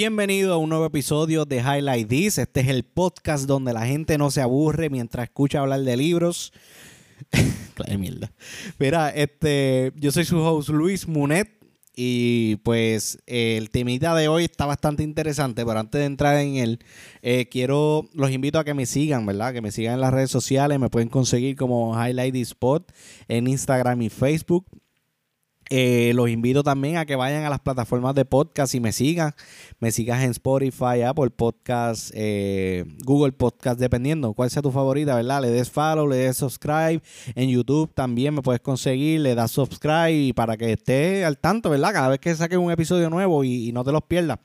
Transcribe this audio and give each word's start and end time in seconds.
Bienvenido 0.00 0.54
a 0.54 0.56
un 0.56 0.70
nuevo 0.70 0.86
episodio 0.86 1.44
de 1.44 1.58
Highlight 1.58 2.08
This. 2.08 2.38
Este 2.38 2.60
es 2.60 2.68
el 2.68 2.84
podcast 2.84 3.44
donde 3.44 3.74
la 3.74 3.84
gente 3.84 4.16
no 4.16 4.30
se 4.30 4.40
aburre 4.40 4.88
mientras 4.88 5.24
escucha 5.24 5.60
hablar 5.60 5.82
de 5.82 5.94
libros. 5.94 6.54
claro, 7.74 7.98
mierda. 7.98 8.32
Mira, 8.78 9.10
este, 9.10 9.92
yo 9.96 10.10
soy 10.10 10.24
su 10.24 10.38
host 10.38 10.70
Luis 10.70 11.06
Munet 11.06 11.50
y 11.94 12.56
pues 12.64 13.18
el 13.26 13.68
temita 13.68 14.14
de 14.14 14.28
hoy 14.28 14.44
está 14.44 14.64
bastante 14.64 15.02
interesante, 15.02 15.66
pero 15.66 15.78
antes 15.78 15.98
de 15.98 16.06
entrar 16.06 16.38
en 16.38 16.56
él, 16.56 16.78
eh, 17.20 17.50
quiero, 17.50 18.08
los 18.14 18.30
invito 18.30 18.58
a 18.58 18.64
que 18.64 18.72
me 18.72 18.86
sigan, 18.86 19.26
¿verdad? 19.26 19.52
Que 19.52 19.60
me 19.60 19.70
sigan 19.70 19.92
en 19.96 20.00
las 20.00 20.14
redes 20.14 20.30
sociales, 20.30 20.78
me 20.78 20.88
pueden 20.88 21.10
conseguir 21.10 21.56
como 21.56 21.94
Highlight 21.94 22.36
Spot 22.36 22.90
en 23.28 23.48
Instagram 23.48 24.00
y 24.00 24.08
Facebook. 24.08 24.64
Eh, 25.72 26.10
los 26.16 26.28
invito 26.28 26.64
también 26.64 26.96
a 26.96 27.06
que 27.06 27.14
vayan 27.14 27.44
a 27.44 27.48
las 27.48 27.60
plataformas 27.60 28.16
de 28.16 28.24
podcast 28.24 28.74
y 28.74 28.80
me 28.80 28.90
sigan. 28.90 29.34
Me 29.78 29.92
sigas 29.92 30.24
en 30.24 30.32
Spotify, 30.32 31.02
Apple 31.06 31.30
Podcast, 31.30 32.10
eh, 32.12 32.84
Google 33.04 33.30
Podcast, 33.30 33.78
dependiendo 33.78 34.34
cuál 34.34 34.50
sea 34.50 34.62
tu 34.62 34.72
favorita, 34.72 35.14
¿verdad? 35.14 35.42
Le 35.42 35.50
des 35.50 35.70
follow, 35.70 36.08
le 36.08 36.16
des 36.16 36.36
subscribe. 36.36 37.00
En 37.36 37.48
YouTube 37.48 37.94
también 37.94 38.34
me 38.34 38.42
puedes 38.42 38.60
conseguir, 38.60 39.20
le 39.20 39.36
das 39.36 39.52
subscribe 39.52 40.34
para 40.34 40.56
que 40.56 40.72
estés 40.72 41.24
al 41.24 41.38
tanto, 41.38 41.70
¿verdad? 41.70 41.92
Cada 41.92 42.08
vez 42.08 42.18
que 42.18 42.34
saque 42.34 42.56
un 42.56 42.72
episodio 42.72 43.08
nuevo 43.08 43.44
y, 43.44 43.70
no 43.70 43.84
te 43.84 43.92
los 43.92 44.02
pierdas. 44.02 44.40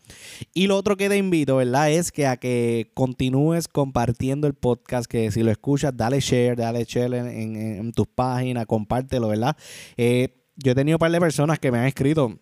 Y 0.54 0.68
lo 0.68 0.78
otro 0.78 0.96
que 0.96 1.10
te 1.10 1.18
invito, 1.18 1.56
¿verdad? 1.56 1.90
Es 1.90 2.12
que 2.12 2.28
a 2.28 2.38
que 2.38 2.92
continúes 2.94 3.68
compartiendo 3.68 4.46
el 4.46 4.54
podcast, 4.54 5.08
que 5.10 5.32
si 5.32 5.42
lo 5.42 5.50
escuchas, 5.50 5.98
dale 5.98 6.20
share, 6.20 6.56
dale 6.56 6.84
share 6.84 7.16
en, 7.16 7.92
tus 7.94 8.06
páginas, 8.06 8.68
compártelo, 8.68 9.30
¿verdad? 9.30 9.58
Eh, 9.98 10.45
yo 10.56 10.72
he 10.72 10.76
tenido 10.76 10.98
un 10.98 11.00
par 11.00 11.12
de 11.12 11.20
personas 11.20 11.60
que 11.60 11.72
me 11.72 11.80
han 11.80 11.86
escrito 11.86 12.40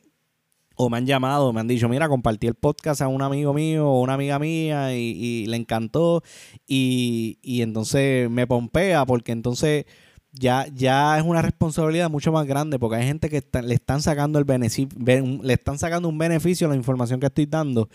o 0.75 0.89
me 0.89 0.97
han 0.97 1.05
llamado, 1.05 1.53
me 1.53 1.59
han 1.59 1.67
dicho, 1.67 1.87
mira, 1.87 2.09
compartí 2.09 2.47
el 2.47 2.55
podcast 2.55 3.01
a 3.01 3.07
un 3.07 3.21
amigo 3.21 3.53
mío 3.53 3.87
o 3.89 4.01
una 4.01 4.15
amiga 4.15 4.39
mía 4.39 4.95
y, 4.95 5.45
le 5.45 5.57
encantó 5.57 6.23
y, 6.67 7.37
entonces 7.61 8.29
me 8.29 8.47
pompea 8.47 9.05
porque 9.05 9.31
entonces 9.31 9.85
ya, 10.31 10.65
ya 10.73 11.17
es 11.17 11.23
una 11.23 11.43
responsabilidad 11.43 12.09
mucho 12.09 12.31
más 12.31 12.47
grande 12.47 12.79
porque 12.79 12.97
hay 12.97 13.05
gente 13.05 13.29
que 13.29 13.43
le 13.61 13.75
están 13.75 14.01
sacando 14.01 14.39
el 14.39 14.45
beneficio, 14.45 14.89
le 14.97 15.53
están 15.53 15.77
sacando 15.77 16.09
un 16.09 16.17
beneficio 16.17 16.65
a 16.67 16.71
la 16.71 16.75
información 16.75 17.19
que 17.19 17.27
estoy 17.27 17.45
dando. 17.45 17.87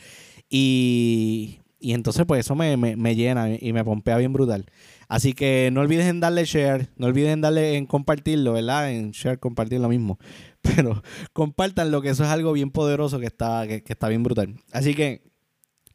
Y, 0.49 1.59
y 1.81 1.93
entonces 1.93 2.25
pues 2.27 2.41
eso 2.41 2.55
me, 2.55 2.77
me 2.77 3.17
llena 3.17 3.51
y 3.59 3.73
me 3.73 3.84
pompea 3.84 4.17
bien 4.17 4.33
brutal. 4.33 4.67
Así 5.09 5.33
que 5.33 5.71
no 5.73 5.81
olvides 5.81 6.07
en 6.07 6.21
darle 6.21 6.45
share, 6.45 6.91
no 6.97 7.07
olviden 7.07 7.41
darle 7.41 7.77
en 7.77 7.87
compartirlo, 7.87 8.53
¿verdad? 8.53 8.91
En 8.91 9.12
share, 9.12 9.39
compartir 9.39 9.81
lo 9.81 9.89
mismo. 9.89 10.19
Pero 10.61 11.03
compartan 11.33 11.91
lo 11.91 12.03
que 12.03 12.11
eso 12.11 12.25
es 12.25 12.31
algo 12.31 12.53
bien 12.53 12.71
poderoso 12.71 13.19
que 13.19 13.27
está, 13.27 13.67
que, 13.67 13.83
está 13.87 14.09
bien 14.09 14.23
brutal. 14.23 14.55
Así 14.71 14.95
que, 14.95 15.23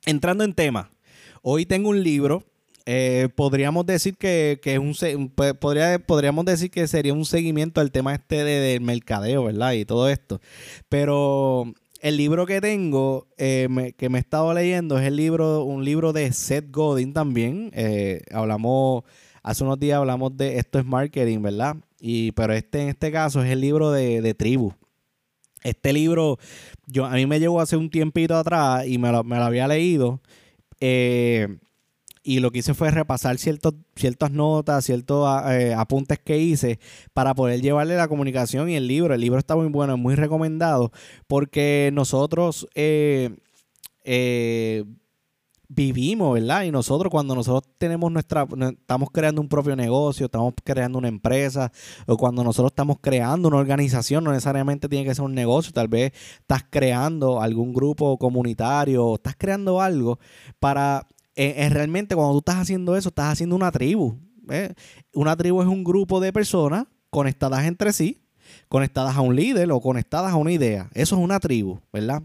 entrando 0.06 0.44
en 0.44 0.54
tema, 0.54 0.90
hoy 1.44 1.66
tengo 1.66 1.90
un 1.90 2.02
libro. 2.02 2.44
Eh, 2.86 3.30
podríamos 3.36 3.86
decir 3.86 4.18
que, 4.18 4.60
es 4.62 4.80
un 4.80 5.30
podría, 5.30 6.00
podríamos 6.00 6.44
decir 6.44 6.70
que 6.70 6.86
sería 6.88 7.14
un 7.14 7.26
seguimiento 7.26 7.80
al 7.80 7.92
tema 7.92 8.14
este 8.14 8.44
de, 8.44 8.60
del 8.60 8.82
mercadeo, 8.82 9.44
¿verdad? 9.46 9.74
Y 9.74 9.86
todo 9.86 10.10
esto. 10.10 10.42
Pero 10.90 11.72
el 12.04 12.18
libro 12.18 12.46
que 12.46 12.60
tengo, 12.60 13.30
eh, 13.38 13.94
que 13.98 14.10
me 14.10 14.18
he 14.18 14.22
estado 14.22 14.54
leyendo, 14.54 15.00
es 15.00 15.08
el 15.08 15.16
libro, 15.16 15.64
un 15.64 15.86
libro 15.86 16.12
de 16.12 16.34
Seth 16.34 16.70
Godin 16.70 17.14
también. 17.14 17.72
Eh, 17.74 18.22
hablamos, 18.30 19.06
hace 19.42 19.64
unos 19.64 19.80
días 19.80 20.00
hablamos 20.00 20.36
de 20.36 20.58
esto 20.58 20.80
es 20.80 20.86
marketing, 20.86 21.42
¿verdad? 21.42 21.78
Y, 22.02 22.34
pero 22.34 22.52
este, 22.52 22.82
en 22.82 22.90
este 22.90 23.10
caso, 23.10 23.42
es 23.42 23.50
el 23.50 23.62
libro 23.62 23.90
de, 23.90 24.34
tribu. 24.34 24.74
Este 25.64 25.94
libro, 25.94 26.40
yo, 26.88 27.06
a 27.06 27.12
mí 27.12 27.26
me 27.26 27.40
llegó 27.40 27.62
hace 27.62 27.78
un 27.78 27.90
tiempito 27.90 28.36
atrás 28.36 28.86
y 28.86 28.98
me 28.98 29.10
lo, 29.10 29.24
me 29.24 29.38
lo 29.38 29.44
había 29.46 29.66
leído. 29.70 30.22
Eh, 30.82 31.48
y 32.24 32.40
lo 32.40 32.52
que 32.52 32.60
hice 32.60 32.74
fue 32.74 32.90
repasar 32.90 33.38
ciertos, 33.38 33.74
ciertas 33.96 34.32
notas, 34.32 34.86
ciertos 34.86 35.26
ah, 35.28 35.60
eh, 35.60 35.74
apuntes 35.74 36.20
que 36.20 36.38
hice 36.38 36.80
para 37.14 37.36
poder 37.36 37.62
llevarle 37.62 37.98
la 37.98 38.08
comunicación 38.08 38.70
y 38.70 38.76
el 38.76 38.88
libro. 38.88 39.14
El 39.14 39.22
libro 39.22 39.40
está 39.40 39.56
muy 39.56 39.68
bueno, 39.68 39.96
es 39.96 40.00
muy 40.00 40.16
recomendado 40.16 40.92
porque 41.28 41.92
nosotros 41.94 42.68
eh, 42.76 43.36
eh, 44.06 44.86
vivimos, 45.68 46.34
¿verdad? 46.34 46.64
Y 46.64 46.72
nosotros 46.72 47.12
cuando 47.12 47.36
nosotros 47.36 47.74
tenemos 47.78 48.12
nuestra, 48.12 48.48
estamos 48.70 49.10
creando 49.12 49.42
un 49.42 49.50
propio 49.50 49.76
negocio, 49.76 50.28
estamos 50.28 50.54
creando 50.64 51.00
una 51.00 51.08
empresa, 51.08 51.72
o 52.06 52.16
cuando 52.16 52.44
nosotros 52.44 52.72
estamos 52.72 52.98
creando 53.02 53.48
una 53.48 53.58
organización, 53.58 54.24
no 54.24 54.32
necesariamente 54.32 54.88
tiene 54.88 55.06
que 55.06 55.16
ser 55.16 55.26
un 55.26 55.34
negocio, 55.34 55.74
tal 55.74 55.88
vez 55.88 56.14
estás 56.40 56.64
creando 56.70 57.42
algún 57.42 57.74
grupo 57.74 58.18
comunitario, 58.18 59.16
estás 59.16 59.36
creando 59.38 59.82
algo 59.82 60.20
para 60.60 61.08
es 61.36 61.72
realmente 61.74 62.16
cuando 62.16 62.34
tú 62.34 62.40
estás 62.40 62.58
haciendo 62.58 62.96
eso, 62.96 63.10
estás 63.10 63.34
haciendo 63.34 63.56
una 63.56 63.72
tribu. 63.72 64.18
Una 65.14 65.36
tribu 65.36 65.62
es 65.62 65.68
un 65.68 65.84
grupo 65.84 66.20
de 66.20 66.34
personas 66.34 66.86
conectadas 67.10 67.66
entre 67.66 67.94
sí, 67.94 68.24
conectadas 68.68 69.16
a 69.16 69.22
un 69.22 69.36
líder 69.36 69.72
o 69.72 69.80
conectadas 69.80 70.34
a 70.34 70.36
una 70.36 70.52
idea. 70.52 70.90
Eso 70.94 71.16
es 71.16 71.22
una 71.22 71.40
tribu, 71.40 71.80
¿verdad? 71.92 72.24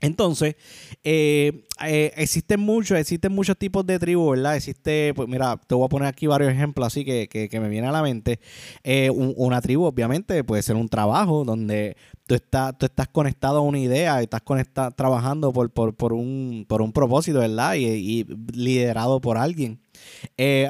Entonces, 0.00 0.56
eh, 1.04 1.66
eh, 1.86 2.12
existen 2.16 2.60
muchos, 2.60 2.98
existen 2.98 3.32
muchos 3.32 3.56
tipos 3.56 3.86
de 3.86 3.98
tribus, 3.98 4.36
¿verdad? 4.36 4.56
Existe, 4.56 5.12
pues 5.14 5.28
mira, 5.28 5.58
te 5.66 5.74
voy 5.74 5.84
a 5.84 5.88
poner 5.88 6.08
aquí 6.08 6.26
varios 6.26 6.52
ejemplos 6.52 6.86
así 6.86 7.04
que, 7.04 7.28
que, 7.28 7.60
me 7.60 7.68
vienen 7.68 7.90
a 7.90 7.92
la 7.92 8.02
mente. 8.02 8.40
Eh, 8.82 9.10
una 9.10 9.60
tribu, 9.60 9.84
obviamente, 9.84 10.42
puede 10.44 10.62
ser 10.62 10.76
un 10.76 10.88
trabajo 10.88 11.44
donde 11.44 11.96
tú 12.26 12.34
estás, 12.34 12.76
tú 12.78 12.86
estás 12.86 13.08
conectado 13.08 13.58
a 13.58 13.62
una 13.62 13.78
idea 13.78 14.20
y 14.20 14.24
estás 14.24 14.42
conectado, 14.42 14.90
trabajando 14.92 15.52
por, 15.52 15.70
por, 15.70 15.94
por, 15.94 16.12
un, 16.12 16.64
por 16.68 16.80
un 16.82 16.92
propósito, 16.92 17.40
¿verdad? 17.40 17.74
y 17.74 18.24
liderado 18.52 19.20
por 19.20 19.36
alguien. 19.36 19.80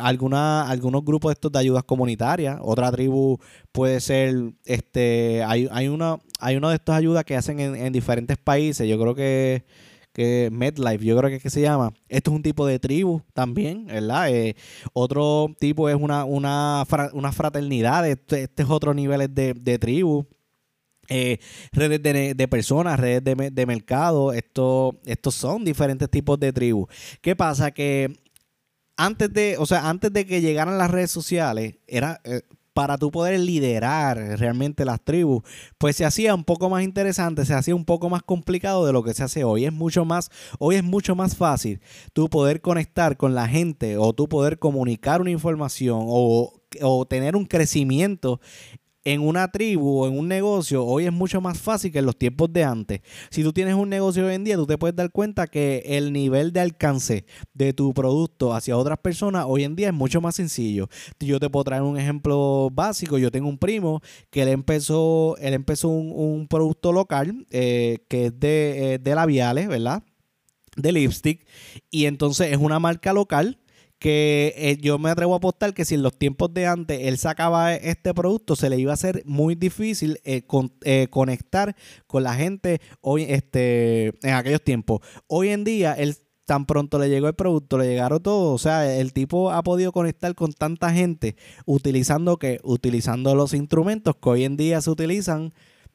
Alguna, 0.01 0.69
algunos 0.69 1.05
grupos 1.05 1.33
estos 1.33 1.53
de 1.53 1.61
ayudas 1.61 1.85
comunitarias. 1.85 2.59
Otra 2.63 2.91
tribu 2.91 3.39
puede 3.73 4.01
ser, 4.01 4.35
este, 4.65 5.45
hay, 5.45 5.69
hay 5.71 5.89
una, 5.89 6.19
hay 6.41 6.57
una 6.57 6.71
de 6.71 6.77
estas 6.77 6.97
ayudas 6.97 7.25
que 7.25 7.37
hacen 7.37 7.61
en, 7.61 7.93
diferentes 7.93 8.37
países. 8.39 8.89
Yo 8.89 8.99
creo 8.99 9.15
que 9.15 9.65
que 10.13 10.49
MedLife, 10.51 11.05
yo 11.05 11.17
creo 11.17 11.31
que 11.31 11.37
es 11.37 11.43
que 11.43 11.51
se 11.51 11.61
llama. 11.61 11.93
Esto 12.09 12.31
es 12.31 12.37
un 12.37 12.43
tipo 12.43 12.67
de 12.67 12.79
tribu 12.79 13.23
también, 13.33 13.87
¿verdad? 13.87 14.29
Eh, 14.31 14.57
otro 14.93 15.55
tipo 15.59 15.89
es 15.89 15.95
una, 15.95 16.25
una, 16.25 16.85
una 17.13 17.33
fraternidad, 17.33 18.09
este, 18.09 18.43
este, 18.43 18.63
es 18.65 18.71
otro 18.71 18.93
nivel 18.93 19.33
de, 19.33 19.55
de 19.55 19.79
tribu. 19.79 20.27
Eh, 21.09 21.39
redes 21.73 22.03
de, 22.03 22.49
personas, 22.49 22.99
redes 22.99 23.25
de, 23.25 23.51
de 23.51 23.67
mercado, 23.67 24.33
esto, 24.33 25.01
estos 25.05 25.35
son 25.35 25.65
diferentes 25.65 26.09
tipos 26.09 26.39
de 26.39 26.53
tribus. 26.53 26.89
¿Qué 27.21 27.35
pasa? 27.35 27.73
Que 27.73 28.17
antes 28.97 29.33
de, 29.33 29.57
o 29.59 29.67
sea, 29.67 29.89
antes 29.89 30.13
de 30.13 30.27
que 30.27 30.41
llegaran 30.41 30.79
las 30.79 30.91
redes 30.91 31.11
sociales, 31.11 31.79
era 31.89 32.21
eh, 32.23 32.43
para 32.81 32.97
tú 32.97 33.11
poder 33.11 33.39
liderar 33.39 34.17
realmente 34.39 34.87
las 34.87 35.03
tribus, 35.03 35.43
pues 35.77 35.97
se 35.97 36.07
hacía 36.07 36.35
un 36.35 36.45
poco 36.45 36.71
más 36.71 36.83
interesante, 36.83 37.45
se 37.45 37.53
hacía 37.53 37.75
un 37.75 37.85
poco 37.85 38.09
más 38.09 38.23
complicado 38.23 38.87
de 38.87 38.95
lo 38.95 39.03
que 39.03 39.13
se 39.13 39.23
hace 39.23 39.45
hoy. 39.45 39.67
Es 39.67 39.73
mucho 39.75 40.07
más, 40.07 40.31
hoy 40.59 40.77
es 40.77 40.83
mucho 40.83 41.15
más 41.15 41.37
fácil 41.37 41.83
tú 42.15 42.31
poder 42.31 42.63
conectar 42.63 43.19
con 43.19 43.35
la 43.35 43.49
gente 43.49 43.99
o 43.99 44.15
tú 44.15 44.31
poder 44.31 44.59
comunicar 44.59 45.21
una 45.21 45.29
información 45.29 46.07
o 46.07 46.55
o 46.81 47.05
tener 47.05 47.35
un 47.35 47.47
crecimiento 47.47 48.41
en 49.05 49.21
una 49.23 49.49
tribu 49.49 50.01
o 50.01 50.09
en 50.09 50.19
un 50.19 50.29
negocio 50.29 50.85
hoy 50.85 51.07
es 51.07 51.13
mucho 51.13 51.41
más 51.41 51.59
fácil 51.59 51.91
que 51.91 52.01
en 52.01 52.07
los 52.07 52.17
tiempos 52.17 52.53
de 52.53 52.65
antes. 52.65 53.01
Si 53.31 53.43
tú 53.43 53.53
tienes 53.53 53.75
un 53.75 53.89
negocio 53.89 54.27
hoy 54.27 54.35
en 54.35 54.45
día, 54.45 54.57
tú 54.57 54.67
te 54.67 54.79
puedes 54.79 54.95
dar 54.95 55.11
cuenta 55.11 55.47
que 55.47 55.83
el 55.87 56.13
nivel 56.13 56.53
de 56.53 56.61
alcance 56.61 57.25
de 57.55 57.73
tu 57.73 57.95
producto 57.95 58.55
hacia 58.55 58.77
otras 58.77 58.99
personas 58.99 59.45
hoy 59.49 59.65
en 59.65 59.77
día 59.77 59.89
es 59.89 59.95
mucho 59.95 60.21
más 60.21 60.37
sencillo. 60.37 60.89
Yo 61.19 61.41
te 61.41 61.49
puedo 61.49 61.65
traer 61.65 61.83
un 61.83 61.99
ejemplo 61.99 62.69
básico. 62.73 63.19
Yo 63.19 63.31
tengo 63.31 63.49
un 63.49 63.59
primo 63.59 64.01
que 64.31 64.43
él 64.43 64.49
empezó, 64.49 65.37
él 65.39 65.55
empezó 65.55 65.89
un, 65.89 66.49
producto 66.49 66.93
local 66.93 67.47
eh, 67.51 67.99
que 68.09 68.27
es 68.27 68.41
de, 68.41 68.95
eh, 68.95 68.99
de 68.99 69.15
labiales, 69.15 69.69
¿verdad? 69.69 70.03
De 70.77 70.91
lipstick. 70.91 71.47
Y 71.91 72.07
entonces 72.07 72.53
es 72.53 72.59
una 72.59 72.79
marca 72.81 73.13
local 73.13 73.61
que 74.01 74.55
eh, 74.57 74.79
yo 74.81 74.99
me 74.99 75.11
atrevo 75.11 75.35
a 75.35 75.37
apostar 75.37 75.75
que 75.75 75.85
si 75.85 75.95
en 75.95 76.03
los 76.03 76.19
tiempos 76.19 76.53
de 76.55 76.67
antes 76.67 76.99
él 77.03 77.19
sacaba 77.19 77.75
este 77.75 78.15
producto, 78.15 78.57
se 78.57 78.71
le 78.71 78.79
iba 78.79 78.93
a 78.93 78.95
hacer 78.95 79.23
muy 79.27 79.55
difícil 79.55 80.19
eh, 80.25 80.43
eh, 80.83 81.07
conectar 81.11 81.77
con 82.07 82.23
la 82.23 82.35
gente 82.35 82.81
hoy, 83.03 83.27
este, 83.29 84.15
en 84.27 84.35
aquellos 84.35 84.65
tiempos. 84.65 85.01
Hoy 85.27 85.51
en 85.51 85.65
día, 85.65 85.93
él 85.93 86.17
tan 86.47 86.65
pronto 86.65 86.99
le 86.99 87.11
llegó 87.11 87.29
el 87.29 87.35
producto, 87.35 87.77
le 87.77 87.87
llegaron 87.87 88.23
todos. 88.23 88.55
O 88.55 88.59
sea, 88.59 88.99
el 88.99 89.13
tipo 89.13 89.51
ha 89.51 89.63
podido 89.63 89.93
conectar 89.93 90.35
con 90.35 90.55
tanta 90.55 90.93
gente 90.93 91.37
utilizando 91.67 92.39
que, 92.39 92.59
utilizando 92.65 93.35
los 93.35 93.53
instrumentos 93.53 94.17
que 94.17 94.29
hoy 94.31 94.45
en 94.45 94.57
día 94.57 94.81
se 94.81 94.91
utilizan 94.91 95.53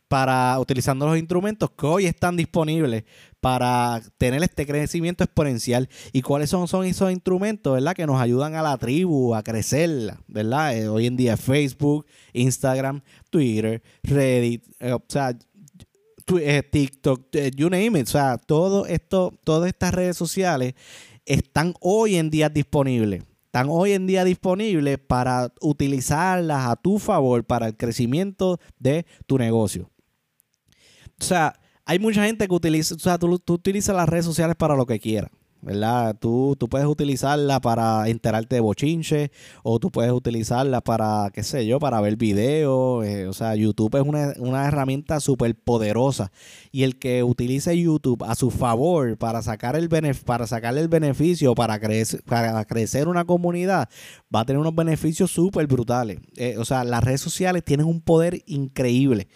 para 0.07 0.59
utilizando 0.59 1.07
los 1.07 1.17
instrumentos 1.17 1.71
que 1.71 1.85
hoy 1.85 2.05
están 2.05 2.37
disponibles 2.37 3.03
para 3.39 4.01
tener 4.17 4.41
este 4.43 4.65
crecimiento 4.65 5.23
exponencial. 5.23 5.89
¿Y 6.11 6.21
cuáles 6.21 6.49
son, 6.49 6.67
son 6.67 6.85
esos 6.85 7.11
instrumentos, 7.11 7.73
verdad? 7.73 7.95
Que 7.95 8.07
nos 8.07 8.19
ayudan 8.19 8.55
a 8.55 8.61
la 8.61 8.77
tribu 8.77 9.35
a 9.35 9.43
crecer, 9.43 10.15
¿verdad? 10.27 10.77
Eh, 10.77 10.87
hoy 10.87 11.07
en 11.07 11.17
día 11.17 11.37
Facebook, 11.37 12.05
Instagram, 12.33 13.01
Twitter, 13.29 13.83
Reddit, 14.03 14.63
eh, 14.79 14.93
o 14.93 15.03
sea, 15.07 15.37
eh, 16.39 16.63
TikTok, 16.63 17.35
you 17.55 17.69
name 17.69 17.99
it. 17.99 18.07
O 18.07 18.11
sea, 18.11 18.37
todo 18.37 18.85
esto, 18.87 19.31
todas 19.43 19.67
estas 19.67 19.93
redes 19.93 20.17
sociales 20.17 20.73
están 21.25 21.73
hoy 21.81 22.15
en 22.15 22.29
día 22.29 22.49
disponibles. 22.49 23.23
Están 23.45 23.67
hoy 23.69 23.93
en 23.93 24.05
día 24.05 24.23
disponibles 24.23 24.97
para 24.97 25.53
utilizarlas 25.61 26.67
a 26.67 26.75
tu 26.75 26.99
favor 26.99 27.43
para 27.45 27.67
el 27.67 27.77
crecimiento 27.77 28.59
de 28.79 29.05
tu 29.27 29.37
negocio. 29.37 29.89
O 31.19 31.23
sea, 31.23 31.59
hay 31.85 31.99
mucha 31.99 32.25
gente 32.25 32.47
que 32.47 32.53
utiliza, 32.53 32.95
o 32.95 32.99
sea, 32.99 33.17
tú, 33.17 33.39
tú 33.39 33.53
utilizas 33.53 33.95
las 33.95 34.09
redes 34.09 34.25
sociales 34.25 34.55
para 34.55 34.75
lo 34.75 34.85
que 34.85 34.99
quieras. 34.99 35.31
¿verdad? 35.65 36.15
Tú, 36.19 36.55
tú 36.59 36.69
puedes 36.69 36.85
utilizarla 36.85 37.59
para 37.59 38.07
enterarte 38.07 38.55
de 38.55 38.61
bochinche 38.61 39.31
o 39.63 39.79
tú 39.79 39.89
puedes 39.89 40.11
utilizarla 40.11 40.79
para, 40.79 41.31
qué 41.33 41.41
sé 41.41 41.65
yo, 41.65 41.79
para 41.79 41.99
ver 42.01 42.17
videos. 42.17 43.03
Eh, 43.03 43.27
o 43.27 43.33
sea, 43.33 43.55
YouTube 43.55 43.95
es 43.95 44.03
una, 44.37 44.67
herramienta 44.67 45.19
súper 45.19 45.55
poderosa 45.55 46.31
y 46.71 46.83
el 46.83 46.99
que 46.99 47.23
utilice 47.23 47.75
YouTube 47.79 48.23
a 48.23 48.35
su 48.35 48.51
favor 48.51 49.17
para, 49.17 49.41
sacar 49.41 49.75
el 49.75 49.89
para 50.23 50.45
sacarle 50.45 50.81
el 50.81 50.87
beneficio, 50.87 51.55
para, 51.55 51.79
crecer, 51.79 52.21
para 52.23 52.63
crecer 52.65 53.07
una 53.07 53.25
comunidad, 53.25 53.89
va 54.33 54.41
a 54.41 54.45
tener 54.45 54.59
unos 54.59 54.75
beneficios 54.75 55.31
súper 55.31 55.65
brutales. 55.65 56.19
Eh, 56.35 56.57
o 56.59 56.65
sea, 56.65 56.83
las 56.83 57.03
redes 57.03 57.21
sociales 57.21 57.63
tienen 57.63 57.87
un 57.87 58.01
poder 58.01 58.43
increíble. 58.45 59.27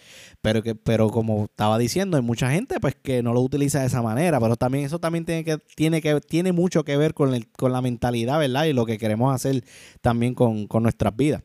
Pero 0.42 0.62
que, 0.62 0.74
pero 0.74 1.10
como 1.10 1.44
estaba 1.44 1.76
diciendo, 1.76 2.16
hay 2.16 2.22
mucha 2.22 2.50
gente 2.50 2.80
pues 2.80 2.94
que 2.94 3.22
no 3.22 3.34
lo 3.34 3.40
utiliza 3.40 3.80
de 3.80 3.86
esa 3.86 4.02
manera. 4.02 4.40
Pero 4.40 4.56
también 4.56 4.84
eso 4.84 4.98
también 4.98 5.24
tiene 5.24 5.44
que, 5.44 5.58
tiene 5.76 6.00
que, 6.00 6.20
tiene 6.20 6.52
mucho 6.52 6.84
que 6.84 6.96
ver 6.96 7.14
con, 7.14 7.34
el, 7.34 7.48
con 7.50 7.72
la 7.72 7.82
mentalidad, 7.82 8.38
¿verdad? 8.38 8.64
Y 8.64 8.72
lo 8.72 8.86
que 8.86 8.98
queremos 8.98 9.34
hacer 9.34 9.64
también 10.00 10.34
con, 10.34 10.66
con 10.66 10.82
nuestras 10.82 11.14
vidas. 11.16 11.42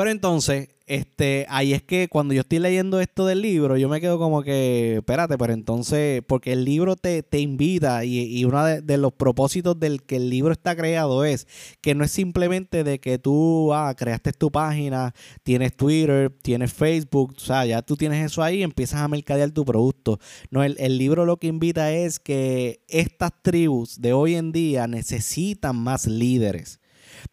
Pero 0.00 0.12
entonces, 0.12 0.70
este, 0.86 1.44
ahí 1.50 1.74
es 1.74 1.82
que 1.82 2.08
cuando 2.08 2.32
yo 2.32 2.40
estoy 2.40 2.58
leyendo 2.58 3.02
esto 3.02 3.26
del 3.26 3.42
libro, 3.42 3.76
yo 3.76 3.86
me 3.90 4.00
quedo 4.00 4.18
como 4.18 4.42
que, 4.42 4.96
espérate, 4.96 5.36
pero 5.36 5.52
entonces, 5.52 6.22
porque 6.26 6.52
el 6.52 6.64
libro 6.64 6.96
te, 6.96 7.22
te 7.22 7.38
invita 7.38 8.02
y, 8.06 8.42
uno 8.46 8.64
de, 8.64 8.96
los 8.96 9.12
propósitos 9.12 9.78
del 9.78 10.02
que 10.02 10.16
el 10.16 10.30
libro 10.30 10.52
está 10.52 10.74
creado 10.74 11.26
es 11.26 11.46
que 11.82 11.94
no 11.94 12.02
es 12.02 12.12
simplemente 12.12 12.82
de 12.82 12.98
que 12.98 13.18
tú, 13.18 13.74
ah, 13.74 13.94
creaste 13.94 14.32
tu 14.32 14.50
página, 14.50 15.14
tienes 15.42 15.76
Twitter, 15.76 16.32
tienes 16.40 16.72
Facebook, 16.72 17.34
o 17.36 17.40
sea, 17.40 17.66
ya 17.66 17.82
tú 17.82 17.94
tienes 17.94 18.24
eso 18.24 18.42
ahí 18.42 18.60
y 18.60 18.62
empiezas 18.62 19.02
a 19.02 19.08
mercadear 19.08 19.50
tu 19.50 19.66
producto. 19.66 20.18
No, 20.50 20.64
el, 20.64 20.76
el 20.78 20.96
libro 20.96 21.26
lo 21.26 21.36
que 21.36 21.48
invita 21.48 21.92
es 21.92 22.18
que 22.18 22.80
estas 22.88 23.32
tribus 23.42 24.00
de 24.00 24.14
hoy 24.14 24.36
en 24.36 24.50
día 24.50 24.86
necesitan 24.86 25.76
más 25.76 26.06
líderes. 26.06 26.80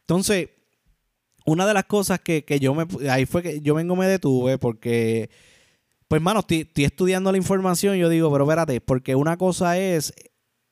Entonces, 0.01 0.49
una 1.47 1.65
de 1.65 1.73
las 1.73 1.85
cosas 1.85 2.19
que, 2.19 2.43
yo 2.59 2.75
me. 2.75 2.85
Ahí 3.09 3.25
fue 3.25 3.41
que 3.41 3.61
yo 3.61 3.73
vengo, 3.73 3.95
me 3.95 4.05
detuve 4.05 4.57
porque. 4.57 5.29
Pues, 6.07 6.21
mano, 6.21 6.41
estoy, 6.41 6.69
estudiando 6.75 7.31
la 7.31 7.37
información 7.37 7.95
y 7.95 7.99
yo 7.99 8.09
digo, 8.09 8.31
pero 8.31 8.43
espérate, 8.43 8.79
porque 8.79 9.15
una 9.15 9.37
cosa 9.37 9.77
es 9.77 10.13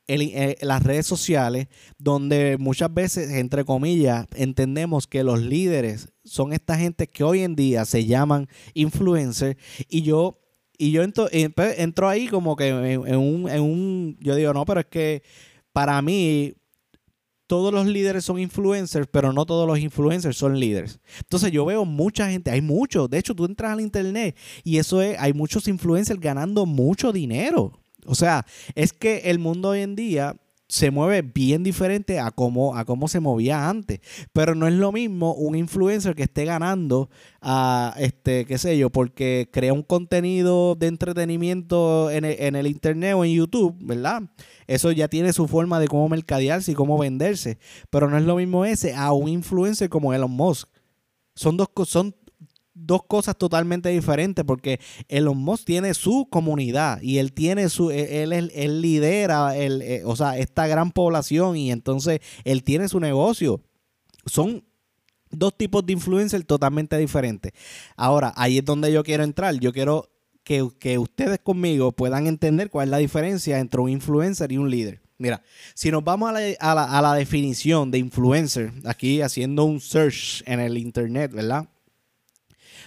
eh, 0.08 0.56
las 0.62 0.84
redes 0.84 1.08
sociales, 1.08 1.68
donde 1.98 2.58
muchas 2.60 2.94
veces, 2.94 3.32
entre 3.32 3.66
comillas, 3.66 4.28
entendemos 4.36 5.08
que 5.08 5.24
los 5.24 5.42
líderes 5.42 6.10
son 6.24 6.54
esta 6.54 6.78
gente 6.78 7.08
que 7.08 7.24
hoy 7.24 7.42
en 7.42 7.56
día 7.56 7.86
se 7.86 8.06
llaman 8.06 8.48
influencers. 8.74 9.58
Y 9.90 10.02
yo, 10.02 10.40
y 10.78 10.92
yo 10.92 11.04
entro, 11.04 11.28
entro 11.32 12.10
ahí 12.10 12.28
como 12.28 12.56
que 12.58 12.68
en, 12.68 13.16
un, 13.16 13.50
en 13.50 13.62
un. 13.62 14.18
Yo 14.20 14.36
digo, 14.36 14.54
no, 14.54 14.66
pero 14.66 14.82
es 14.82 14.88
que 14.88 15.24
para 15.72 16.02
mí 16.02 16.54
todos 17.48 17.74
los 17.74 17.86
líderes 17.86 18.26
son 18.26 18.40
influencers, 18.40 19.08
pero 19.12 19.32
no 19.32 19.46
todos 19.46 19.68
los 19.68 19.80
influencers 19.80 20.38
son 20.38 20.60
líderes. 20.60 21.00
Entonces 21.20 21.52
yo 21.52 21.66
veo 21.66 21.86
mucha 21.86 22.30
gente, 22.30 22.52
hay 22.52 22.62
muchos, 22.62 23.10
de 23.10 23.20
hecho 23.20 23.36
tú 23.36 23.46
entras 23.46 23.74
al 23.74 23.82
internet 23.82 24.36
y 24.64 24.78
eso 24.78 25.02
es, 25.02 25.18
hay 25.20 25.34
muchos 25.34 25.68
influencers 25.68 26.20
ganando 26.20 26.66
mucho 26.66 27.12
dinero. 27.12 27.80
O 28.06 28.16
sea, 28.16 28.46
es 28.76 28.94
que 28.94 29.18
el 29.26 29.40
mundo 29.40 29.70
hoy 29.70 29.82
en 29.82 29.96
día 29.96 30.36
se 30.68 30.90
mueve 30.90 31.22
bien 31.22 31.64
diferente 31.64 32.20
a 32.20 32.32
cómo, 32.32 32.76
a 32.76 32.86
cómo 32.86 33.08
se 33.08 33.20
movía 33.20 33.70
antes. 33.70 34.00
Pero 34.34 34.56
no 34.56 34.68
es 34.68 34.74
lo 34.74 34.92
mismo 34.92 35.34
un 35.34 35.56
influencer 35.56 36.16
que 36.16 36.24
esté 36.24 36.46
ganando 36.46 37.10
a, 37.42 37.96
este, 38.00 38.46
qué 38.46 38.58
sé 38.58 38.78
yo, 38.78 38.90
porque 38.90 39.50
crea 39.52 39.74
un 39.74 39.84
contenido 39.84 40.76
de 40.76 40.88
entretenimiento 40.88 42.10
en 42.10 42.26
el, 42.26 42.36
en 42.40 42.56
el 42.56 42.68
internet 42.68 43.14
o 43.16 43.24
en 43.24 43.34
YouTube, 43.34 43.76
¿verdad? 43.80 44.24
Eso 44.68 44.92
ya 44.92 45.08
tiene 45.08 45.34
su 45.34 45.48
forma 45.48 45.80
de 45.80 45.88
cómo 45.88 46.10
mercadearse 46.10 46.72
y 46.72 46.76
cómo 46.76 46.98
venderse. 46.98 47.60
Pero 47.90 48.10
no 48.10 48.18
es 48.18 48.24
lo 48.24 48.36
mismo 48.36 48.66
ese 48.66 48.94
a 48.96 49.12
un 49.12 49.30
influencer 49.30 49.90
como 49.90 50.14
Elon 50.14 50.32
Musk. 50.32 50.70
Son 51.36 51.58
dos, 51.58 51.70
son 51.86 52.16
dos 52.76 53.04
cosas 53.08 53.38
totalmente 53.38 53.90
diferentes 53.90 54.44
porque 54.46 54.80
Elon 55.08 55.38
Musk 55.38 55.66
tiene 55.66 55.94
su 55.94 56.28
comunidad 56.30 57.02
y 57.02 57.18
él 57.18 57.34
tiene 57.34 57.70
su 57.70 57.90
e, 57.90 58.22
él, 58.22 58.34
él, 58.34 58.82
lidera 58.82 59.58
el, 59.58 59.82
eh, 59.82 60.04
o 60.06 60.16
sea, 60.16 60.38
esta 60.38 60.68
gran 60.68 60.92
población 60.92 61.58
y 61.58 61.72
entonces 61.72 62.20
él 62.44 62.64
tiene 62.64 62.88
su 62.90 63.00
negocio. 63.00 63.62
Son 64.26 64.64
dos 65.32 65.58
tipos 65.58 65.86
de 65.86 65.94
influencers 65.94 66.46
totalmente 66.46 66.98
diferentes. 66.98 67.54
Ahora, 67.96 68.34
ahí 68.36 68.60
es 68.60 68.66
donde 68.66 68.92
yo 68.92 69.04
quiero 69.04 69.24
entrar. 69.24 69.56
Yo 69.60 69.72
quiero 69.72 70.10
que, 70.44 70.68
que 70.80 70.98
ustedes 70.98 71.40
conmigo 71.40 71.94
puedan 71.94 72.28
entender 72.28 72.70
cuál 72.70 72.90
es 72.90 72.92
la 72.92 72.98
diferencia 72.98 73.60
entre 73.60 73.82
un 73.82 73.90
influencer 73.90 74.52
y 74.52 74.58
un 74.58 74.70
líder. 74.70 75.02
Mira, 75.18 75.42
si 75.74 75.92
nos 75.92 76.04
vamos 76.04 76.30
a 76.30 76.34
la, 76.34 76.40
a, 76.60 76.76
la, 76.76 76.84
a 76.84 77.02
la, 77.02 77.14
definición 77.14 77.90
de 77.90 78.00
influencer, 78.00 78.74
aquí 78.84 79.22
haciendo 79.22 79.64
un 79.64 79.80
search 79.80 80.44
en 80.46 80.60
el 80.60 80.78
internet, 80.78 81.32
¿verdad? 81.32 81.70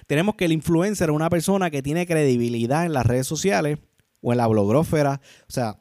Tenemos 0.09 0.37
que 0.37 0.47
el 0.47 0.53
influencer 0.53 1.11
es 1.11 1.15
una 1.15 1.31
persona 1.31 1.71
que 1.71 1.83
tiene 1.83 2.07
credibilidad 2.07 2.87
en 2.87 2.95
las 2.95 3.07
redes 3.07 3.27
sociales 3.27 3.79
o 4.23 4.33
en 4.33 4.39
la 4.39 4.47
blogósfera. 4.47 5.21
O 5.47 5.53
sea, 5.53 5.81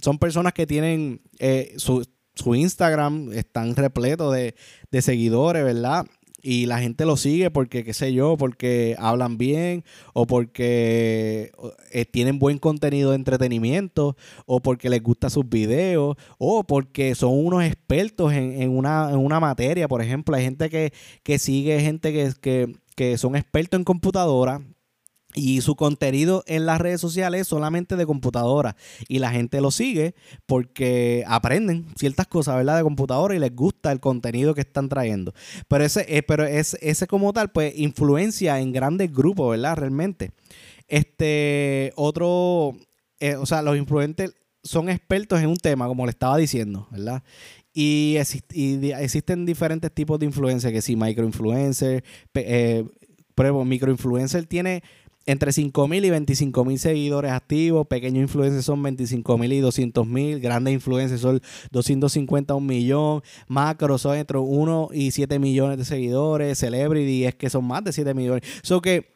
son 0.00 0.18
personas 0.18 0.52
que 0.52 0.66
tienen 0.66 1.22
eh, 1.38 1.74
su, 1.78 2.06
Instagram, 2.54 3.32
están 3.32 3.74
repletos 3.74 4.34
de, 4.34 4.54
seguidores, 5.00 5.64
¿verdad? 5.64 6.06
Y 6.42 6.66
la 6.66 6.80
gente 6.80 7.06
lo 7.06 7.16
sigue 7.16 7.50
porque, 7.50 7.84
qué 7.84 7.94
sé 7.94 8.12
yo, 8.12 8.36
porque 8.36 8.96
hablan 8.98 9.38
bien 9.38 9.84
o 10.12 10.26
porque 10.26 11.52
eh, 11.92 12.04
tienen 12.04 12.40
buen 12.40 12.58
contenido 12.58 13.10
de 13.10 13.16
entretenimiento 13.16 14.16
o 14.44 14.60
porque 14.60 14.90
les 14.90 15.02
gusta 15.02 15.30
sus 15.30 15.48
videos 15.48 16.16
o 16.38 16.64
porque 16.64 17.14
son 17.14 17.32
unos 17.46 17.62
expertos 17.62 18.32
en, 18.32 18.70
una, 18.70 19.10
en 19.10 19.18
una, 19.18 19.38
materia. 19.38 19.88
Por 19.88 20.02
ejemplo, 20.02 20.36
hay 20.36 20.44
gente 20.44 20.68
que, 20.68 20.92
que 21.22 21.38
sigue, 21.38 21.80
gente 21.80 22.12
que, 22.12 22.32
que, 22.40 22.76
que 22.96 23.16
son 23.18 23.36
expertos 23.36 23.78
en 23.78 23.84
computadora 23.84 24.60
y 25.34 25.60
su 25.60 25.76
contenido 25.76 26.44
en 26.46 26.66
las 26.66 26.80
redes 26.80 27.00
sociales 27.00 27.42
es 27.42 27.48
solamente 27.48 27.96
de 27.96 28.06
computadora 28.06 28.76
y 29.08 29.18
la 29.18 29.30
gente 29.30 29.60
lo 29.60 29.70
sigue 29.70 30.14
porque 30.46 31.24
aprenden 31.26 31.86
ciertas 31.96 32.26
cosas, 32.26 32.56
¿verdad? 32.56 32.76
De 32.76 32.82
computadora 32.82 33.34
y 33.34 33.38
les 33.38 33.54
gusta 33.54 33.92
el 33.92 34.00
contenido 34.00 34.54
que 34.54 34.60
están 34.60 34.88
trayendo. 34.88 35.32
Pero 35.68 35.84
ese, 35.84 36.04
eh, 36.08 36.22
pero 36.22 36.44
ese, 36.44 36.78
ese 36.82 37.06
como 37.06 37.32
tal, 37.32 37.50
pues 37.50 37.72
influencia 37.78 38.60
en 38.60 38.72
grandes 38.72 39.12
grupos, 39.12 39.50
¿verdad? 39.50 39.76
Realmente. 39.76 40.32
Este, 40.88 41.92
otro, 41.96 42.76
eh, 43.20 43.36
o 43.36 43.46
sea, 43.46 43.62
los 43.62 43.76
influentes 43.76 44.34
son 44.62 44.88
expertos 44.88 45.40
en 45.40 45.48
un 45.48 45.56
tema, 45.56 45.86
como 45.86 46.04
le 46.04 46.10
estaba 46.10 46.36
diciendo, 46.36 46.86
¿verdad? 46.90 47.22
Y, 47.74 48.16
existen 48.18 49.46
diferentes 49.46 49.90
tipos 49.92 50.18
de 50.18 50.26
influencers, 50.26 50.72
que 50.72 50.82
sí, 50.82 50.94
microinfluencer, 50.94 52.04
eh, 52.34 52.84
pruebo, 53.34 53.64
microinfluencer 53.64 54.46
tiene 54.46 54.82
entre 55.26 55.50
5.000 55.52 56.04
y 56.04 56.10
25.000 56.10 56.76
seguidores 56.78 57.32
activos, 57.32 57.86
pequeños 57.86 58.22
influencers 58.22 58.64
son 58.64 58.82
25.000 58.82 59.52
y 59.52 59.60
200.000, 59.60 60.40
grandes 60.40 60.74
influencers 60.74 61.20
son 61.20 61.40
250 61.70 62.52
a 62.52 62.56
un 62.56 62.66
millón, 62.66 63.22
macro 63.46 63.98
son 63.98 64.16
entre 64.16 64.38
1 64.38 64.88
y 64.92 65.10
7 65.12 65.38
millones 65.38 65.78
de 65.78 65.84
seguidores, 65.84 66.58
celebrity 66.58 67.24
es 67.24 67.34
que 67.34 67.50
son 67.50 67.64
más 67.64 67.84
de 67.84 67.92
7 67.92 68.14
millones. 68.14 68.42
So 68.62 68.80
que 68.80 69.12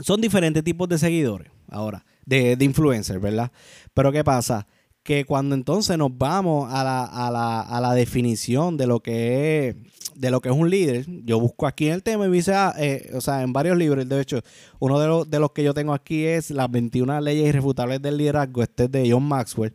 son 0.00 0.20
diferentes 0.20 0.64
tipos 0.64 0.88
de 0.88 0.98
seguidores 0.98 1.50
ahora, 1.68 2.04
de, 2.24 2.56
de 2.56 2.64
influencers, 2.64 3.20
¿verdad? 3.20 3.52
Pero 3.94 4.12
¿qué 4.12 4.24
pasa? 4.24 4.66
Que 5.10 5.24
cuando 5.24 5.56
entonces 5.56 5.98
nos 5.98 6.16
vamos 6.16 6.72
a 6.72 6.84
la, 6.84 7.04
a 7.04 7.32
la, 7.32 7.62
a 7.62 7.80
la 7.80 7.94
definición 7.94 8.76
de 8.76 8.86
lo 8.86 9.00
que 9.00 9.66
es 9.66 9.76
de 10.14 10.30
lo 10.30 10.40
que 10.40 10.50
es 10.50 10.54
un 10.54 10.70
líder, 10.70 11.04
yo 11.24 11.40
busco 11.40 11.66
aquí 11.66 11.88
en 11.88 11.94
el 11.94 12.04
tema 12.04 12.26
y 12.26 12.28
me 12.28 12.36
dice, 12.36 12.54
ah, 12.54 12.72
eh, 12.78 13.10
o 13.14 13.20
sea, 13.20 13.42
en 13.42 13.52
varios 13.52 13.76
libros, 13.76 14.08
de 14.08 14.20
hecho, 14.20 14.40
uno 14.78 15.00
de 15.00 15.08
los, 15.08 15.28
de 15.28 15.40
los 15.40 15.50
que 15.50 15.64
yo 15.64 15.74
tengo 15.74 15.94
aquí 15.94 16.26
es 16.26 16.52
Las 16.52 16.70
21 16.70 17.22
leyes 17.22 17.48
irrefutables 17.48 18.00
del 18.00 18.18
liderazgo, 18.18 18.62
este 18.62 18.84
es 18.84 18.92
de 18.92 19.10
John 19.10 19.24
Maxwell, 19.24 19.74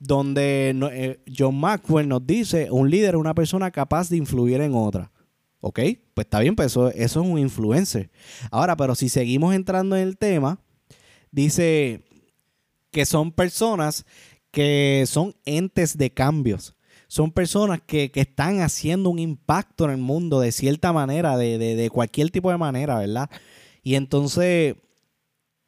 donde 0.00 0.74
eh, 0.90 1.20
John 1.32 1.60
Maxwell 1.60 2.08
nos 2.08 2.26
dice, 2.26 2.68
un 2.72 2.90
líder 2.90 3.14
es 3.14 3.20
una 3.20 3.34
persona 3.34 3.70
capaz 3.70 4.08
de 4.08 4.16
influir 4.16 4.60
en 4.62 4.74
otra. 4.74 5.12
¿Ok? 5.60 5.78
Pues 6.12 6.24
está 6.24 6.40
bien, 6.40 6.56
pues 6.56 6.72
eso, 6.72 6.88
eso 6.88 7.22
es 7.22 7.28
un 7.28 7.38
influencer. 7.38 8.10
Ahora, 8.50 8.76
pero 8.76 8.96
si 8.96 9.08
seguimos 9.08 9.54
entrando 9.54 9.94
en 9.94 10.02
el 10.02 10.18
tema, 10.18 10.58
dice 11.30 12.02
que 12.90 13.06
son 13.06 13.32
personas 13.32 14.04
que 14.52 15.04
son 15.08 15.34
entes 15.44 15.98
de 15.98 16.12
cambios. 16.12 16.76
Son 17.08 17.32
personas 17.32 17.80
que, 17.84 18.12
están 18.14 18.60
haciendo 18.60 19.10
un 19.10 19.18
impacto 19.18 19.84
en 19.84 19.90
el 19.90 19.98
mundo 19.98 20.40
de 20.40 20.52
cierta 20.52 20.92
manera, 20.92 21.36
de, 21.36 21.90
cualquier 21.92 22.30
tipo 22.30 22.50
de 22.50 22.58
manera, 22.58 22.98
¿verdad? 22.98 23.28
Y 23.82 23.96
entonces, 23.96 24.76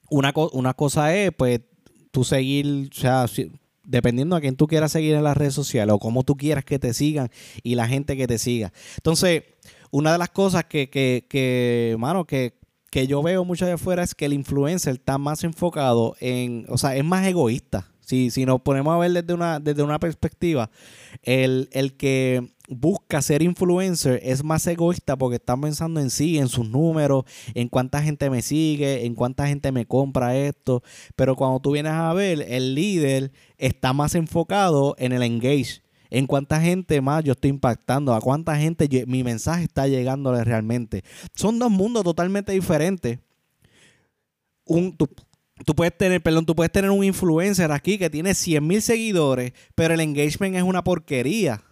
una, 0.09 0.33
una 0.53 0.75
cosa 0.75 1.15
es, 1.15 1.33
pues, 1.37 1.61
tú 2.13 2.25
seguir, 2.25 2.89
o 2.93 2.95
sea, 2.95 3.27
dependiendo 3.85 4.37
a 4.37 4.41
quién 4.41 4.57
tú 4.57 4.67
quieras 4.67 4.93
seguir 4.93 5.15
en 5.15 5.25
las 5.25 5.37
redes 5.37 5.55
sociales 5.55 5.95
o 5.95 5.99
cómo 5.99 6.23
tú 6.23 6.37
quieras 6.37 6.65
que 6.65 6.79
te 6.79 6.95
sigan 6.95 7.31
y 7.63 7.75
la 7.75 7.89
gente 7.89 8.17
que 8.17 8.27
te 8.27 8.39
siga. 8.39 8.73
Entonces, 8.97 9.43
una 9.91 10.13
de 10.13 10.19
las 10.19 10.31
cosas 10.31 10.65
que, 10.65 10.89
que, 10.89 11.27
que 11.29 11.97
mano, 11.99 12.25
que, 12.27 12.59
que 12.91 13.07
yo 13.07 13.23
veo 13.23 13.45
mucho 13.45 13.67
de 13.67 13.73
afuera 13.73 14.03
es 14.03 14.15
que 14.15 14.27
el 14.27 14.33
influencer 14.33 14.95
está 14.95 15.19
más 15.19 15.45
enfocado 15.45 16.17
en, 16.21 16.65
o 16.69 16.79
sea, 16.79 16.97
es 16.97 17.05
más 17.05 17.27
egoísta. 17.27 17.91
Si, 18.05 18.31
si 18.31 18.45
nos 18.45 18.61
ponemos 18.61 18.95
a 18.95 18.99
ver 18.99 19.13
desde 19.13 19.35
una, 19.35 19.61
desde 19.61 19.83
una 19.83 19.99
perspectiva, 19.99 20.71
el, 21.23 21.69
el 21.73 21.95
que 21.95 22.55
busca 22.69 23.21
ser 23.23 23.43
influencer 23.43 24.21
es 24.23 24.43
más 24.43 24.67
egoísta 24.67 25.17
porque 25.17 25.37
está 25.37 25.57
pensando 25.57 26.01
en 26.01 26.11
sí, 26.11 26.39
en 26.39 26.49
sus 26.49 26.69
números, 26.69 27.25
en 27.55 27.69
cuánta 27.69 28.03
gente 28.03 28.31
me 28.31 28.43
sigue, 28.43 29.05
en 29.05 29.15
cuánta 29.15 29.47
gente 29.47 29.73
me 29.73 29.87
compra 29.87 30.37
esto. 30.37 30.83
Pero 31.17 31.37
cuando 31.37 31.61
tú 31.61 31.73
vienes 31.73 31.93
a 31.93 32.13
ver, 32.13 32.43
el 32.49 32.75
líder 32.75 33.33
está 33.59 33.93
más 33.93 34.15
enfocado 34.15 34.95
en 34.99 35.13
el 35.13 35.23
engage 35.23 35.85
en 36.11 36.29
cuánta 36.29 36.61
gente 36.61 37.01
más 37.01 37.25
yo 37.25 37.33
estoy 37.33 37.51
impactando, 37.51 38.15
a 38.15 38.21
cuánta 38.21 38.57
gente 38.57 38.89
mi 39.07 39.25
mensaje 39.25 39.65
está 39.65 39.89
llegándole 39.89 40.45
realmente. 40.45 41.03
Son 41.35 41.59
dos 41.59 41.73
mundos 41.73 42.05
totalmente 42.05 42.53
diferentes. 42.53 43.19
Un, 44.65 44.97
tú, 45.65 45.75
puedes 45.75 45.97
tener, 45.97 46.23
perdón, 46.23 46.47
tú 46.47 46.55
puedes 46.55 46.73
tener 46.73 46.91
un 46.91 47.05
influencer 47.05 47.71
aquí 47.73 47.99
que 47.99 48.11
tiene 48.11 48.35
100 48.35 48.67
mil 48.67 48.83
seguidores, 48.83 49.53
pero 49.75 49.95
el 49.95 50.01
engagement 50.01 50.57
es 50.57 50.63
una 50.63 50.85
porquería. 50.85 51.63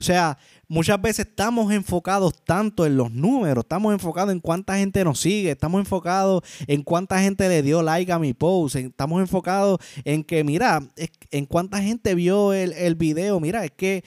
O 0.00 0.04
sea, 0.04 0.38
muchas 0.68 1.00
veces 1.00 1.26
estamos 1.26 1.72
enfocados 1.72 2.44
tanto 2.44 2.86
en 2.86 2.96
los 2.96 3.10
números, 3.10 3.64
estamos 3.64 3.92
enfocados 3.92 4.32
en 4.32 4.40
cuánta 4.40 4.76
gente 4.76 5.02
nos 5.02 5.20
sigue, 5.20 5.50
estamos 5.50 5.80
enfocados 5.80 6.42
en 6.66 6.82
cuánta 6.82 7.20
gente 7.20 7.48
le 7.48 7.62
dio 7.62 7.82
like 7.82 8.12
a 8.12 8.18
mi 8.18 8.32
post, 8.32 8.76
estamos 8.76 9.20
enfocados 9.20 9.80
en 10.04 10.22
que, 10.22 10.44
mira, 10.44 10.80
en 11.30 11.46
cuánta 11.46 11.82
gente 11.82 12.14
vio 12.14 12.52
el, 12.52 12.72
el 12.74 12.94
video, 12.94 13.40
mira, 13.40 13.64
es 13.64 13.72
que 13.72 14.04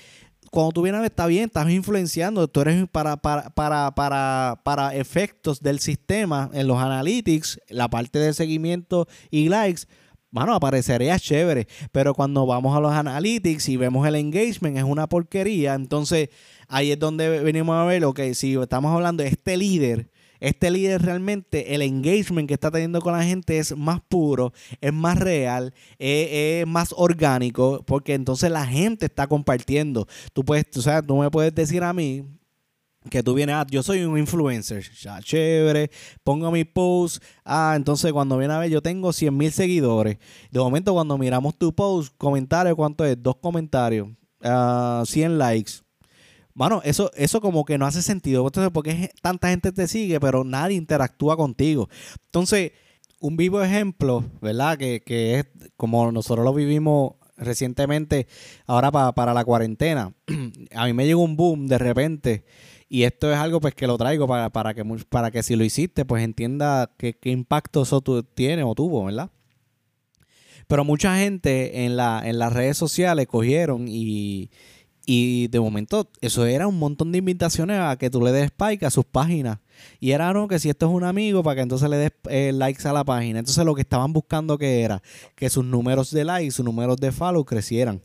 cuando 0.51 0.73
tú 0.73 0.81
vienes 0.81 0.99
a 0.99 1.01
ver, 1.01 1.11
está 1.11 1.25
bien, 1.27 1.45
estás 1.45 1.69
influenciando, 1.69 2.47
tú 2.49 2.59
eres 2.59 2.85
para, 2.91 3.15
para, 3.17 3.49
para, 3.51 3.95
para, 3.95 4.61
para 4.63 4.95
efectos 4.95 5.61
del 5.61 5.79
sistema 5.79 6.49
en 6.53 6.67
los 6.67 6.77
analytics, 6.77 7.59
la 7.69 7.89
parte 7.89 8.19
de 8.19 8.33
seguimiento 8.33 9.07
y 9.31 9.47
likes, 9.47 9.83
bueno, 10.29 10.53
aparecería 10.53 11.17
chévere, 11.17 11.67
pero 11.93 12.13
cuando 12.13 12.45
vamos 12.45 12.75
a 12.75 12.81
los 12.81 12.91
analytics 12.91 13.69
y 13.69 13.77
vemos 13.77 14.05
el 14.05 14.15
engagement 14.15 14.77
es 14.77 14.83
una 14.83 15.07
porquería, 15.07 15.73
entonces 15.73 16.29
ahí 16.67 16.91
es 16.91 16.99
donde 16.99 17.41
venimos 17.41 17.75
a 17.77 17.85
ver, 17.85 18.03
ok, 18.03 18.19
si 18.33 18.55
estamos 18.55 18.93
hablando 18.93 19.23
de 19.23 19.29
este 19.29 19.55
líder, 19.55 20.11
este 20.41 20.71
líder 20.71 21.03
realmente, 21.03 21.75
el 21.75 21.83
engagement 21.83 22.47
que 22.47 22.55
está 22.55 22.71
teniendo 22.71 22.99
con 22.99 23.13
la 23.13 23.23
gente 23.23 23.59
es 23.59 23.77
más 23.77 24.01
puro, 24.01 24.51
es 24.81 24.91
más 24.91 25.17
real, 25.17 25.73
es, 25.99 26.65
más 26.65 26.93
orgánico, 26.97 27.83
porque 27.85 28.15
entonces 28.15 28.51
la 28.51 28.65
gente 28.65 29.05
está 29.05 29.27
compartiendo. 29.27 30.07
Tú 30.33 30.43
puedes, 30.43 30.65
o 30.75 30.81
sea, 30.81 31.01
tú 31.03 31.15
me 31.15 31.29
puedes 31.29 31.53
decir 31.53 31.83
a 31.83 31.93
mí, 31.93 32.25
que 33.09 33.21
tú 33.21 33.35
vienes, 33.35 33.55
ah, 33.55 33.65
yo 33.69 33.83
soy 33.83 34.03
un 34.03 34.17
influencer, 34.17 34.83
ya, 34.99 35.21
chévere, 35.21 35.91
pongo 36.23 36.51
mi 36.51 36.63
post, 36.63 37.23
ah, 37.45 37.73
entonces 37.75 38.11
cuando 38.11 38.37
viene 38.37 38.53
a 38.55 38.59
ver, 38.59 38.71
yo 38.71 38.81
tengo 38.81 39.13
100 39.13 39.37
mil 39.37 39.51
seguidores. 39.51 40.17
De 40.49 40.59
momento, 40.59 40.91
cuando 40.93 41.19
miramos 41.19 41.55
tu 41.55 41.73
post, 41.73 42.15
comentario, 42.17 42.75
¿cuánto 42.75 43.05
es? 43.05 43.15
Dos 43.21 43.35
comentarios, 43.37 44.07
100 44.39 44.51
ah, 44.51 45.03
likes. 45.29 45.83
Bueno, 46.53 46.81
eso, 46.83 47.11
eso 47.15 47.41
como 47.41 47.65
que 47.65 47.77
no 47.77 47.85
hace 47.85 48.01
sentido. 48.01 48.45
Entonces, 48.45 48.71
porque 48.73 49.11
tanta 49.21 49.49
gente 49.49 49.71
te 49.71 49.87
sigue, 49.87 50.19
pero 50.19 50.43
nadie 50.43 50.77
interactúa 50.77 51.37
contigo. 51.37 51.89
Entonces, 52.25 52.71
un 53.19 53.37
vivo 53.37 53.61
ejemplo, 53.61 54.23
¿verdad? 54.41 54.77
Que, 54.77 55.01
que 55.01 55.39
es 55.39 55.45
como 55.77 56.11
nosotros 56.11 56.43
lo 56.43 56.53
vivimos 56.53 57.13
recientemente, 57.37 58.27
ahora 58.67 58.91
para 58.91 59.33
la 59.33 59.43
cuarentena. 59.43 60.13
a 60.75 60.85
mí 60.85 60.93
me 60.93 61.05
llegó 61.05 61.23
un 61.23 61.35
boom 61.35 61.67
de 61.67 61.77
repente 61.77 62.45
y 62.93 63.03
esto 63.03 63.31
es 63.31 63.37
algo 63.37 63.61
pues 63.61 63.73
que 63.73 63.87
lo 63.87 63.97
traigo 63.97 64.27
para, 64.27 64.49
para, 64.49 64.73
que, 64.73 64.83
para 64.83 65.31
que 65.31 65.43
si 65.43 65.55
lo 65.55 65.63
hiciste, 65.63 66.03
pues 66.03 66.23
entienda 66.25 66.91
qué, 66.97 67.15
impacto 67.23 67.83
eso 67.83 68.01
tiene 68.01 68.63
o 68.63 68.75
tuvo, 68.75 69.05
¿verdad? 69.05 69.29
Pero 70.67 70.83
mucha 70.83 71.17
gente 71.17 71.85
en, 71.85 71.95
la, 71.95 72.21
en 72.23 72.37
las 72.37 72.51
redes 72.51 72.77
sociales 72.77 73.27
cogieron 73.27 73.85
y, 73.87 74.51
y 75.13 75.49
de 75.49 75.59
momento 75.59 76.09
eso 76.21 76.45
era 76.45 76.67
un 76.67 76.79
montón 76.79 77.11
de 77.11 77.17
invitaciones 77.17 77.77
a 77.81 77.97
que 77.97 78.09
tú 78.09 78.21
le 78.21 78.31
des 78.31 78.45
spike 78.45 78.83
a 78.83 78.89
sus 78.89 79.03
páginas. 79.03 79.59
Y 79.99 80.11
era 80.11 80.31
no 80.31 80.47
que 80.47 80.57
si 80.57 80.69
esto 80.69 80.85
es 80.85 80.93
un 80.93 81.03
amigo 81.03 81.43
para 81.43 81.55
que 81.55 81.61
entonces 81.63 81.89
le 81.89 81.97
des 81.97 82.11
eh, 82.29 82.53
likes 82.53 82.87
a 82.87 82.93
la 82.93 83.03
página. 83.03 83.39
Entonces 83.39 83.65
lo 83.65 83.75
que 83.75 83.81
estaban 83.81 84.13
buscando 84.13 84.57
que 84.57 84.83
era 84.83 85.03
que 85.35 85.49
sus 85.49 85.65
números 85.65 86.11
de 86.11 86.23
likes, 86.23 86.51
sus 86.51 86.63
números 86.63 86.95
de 86.95 87.11
follow 87.11 87.43
crecieran. 87.43 88.01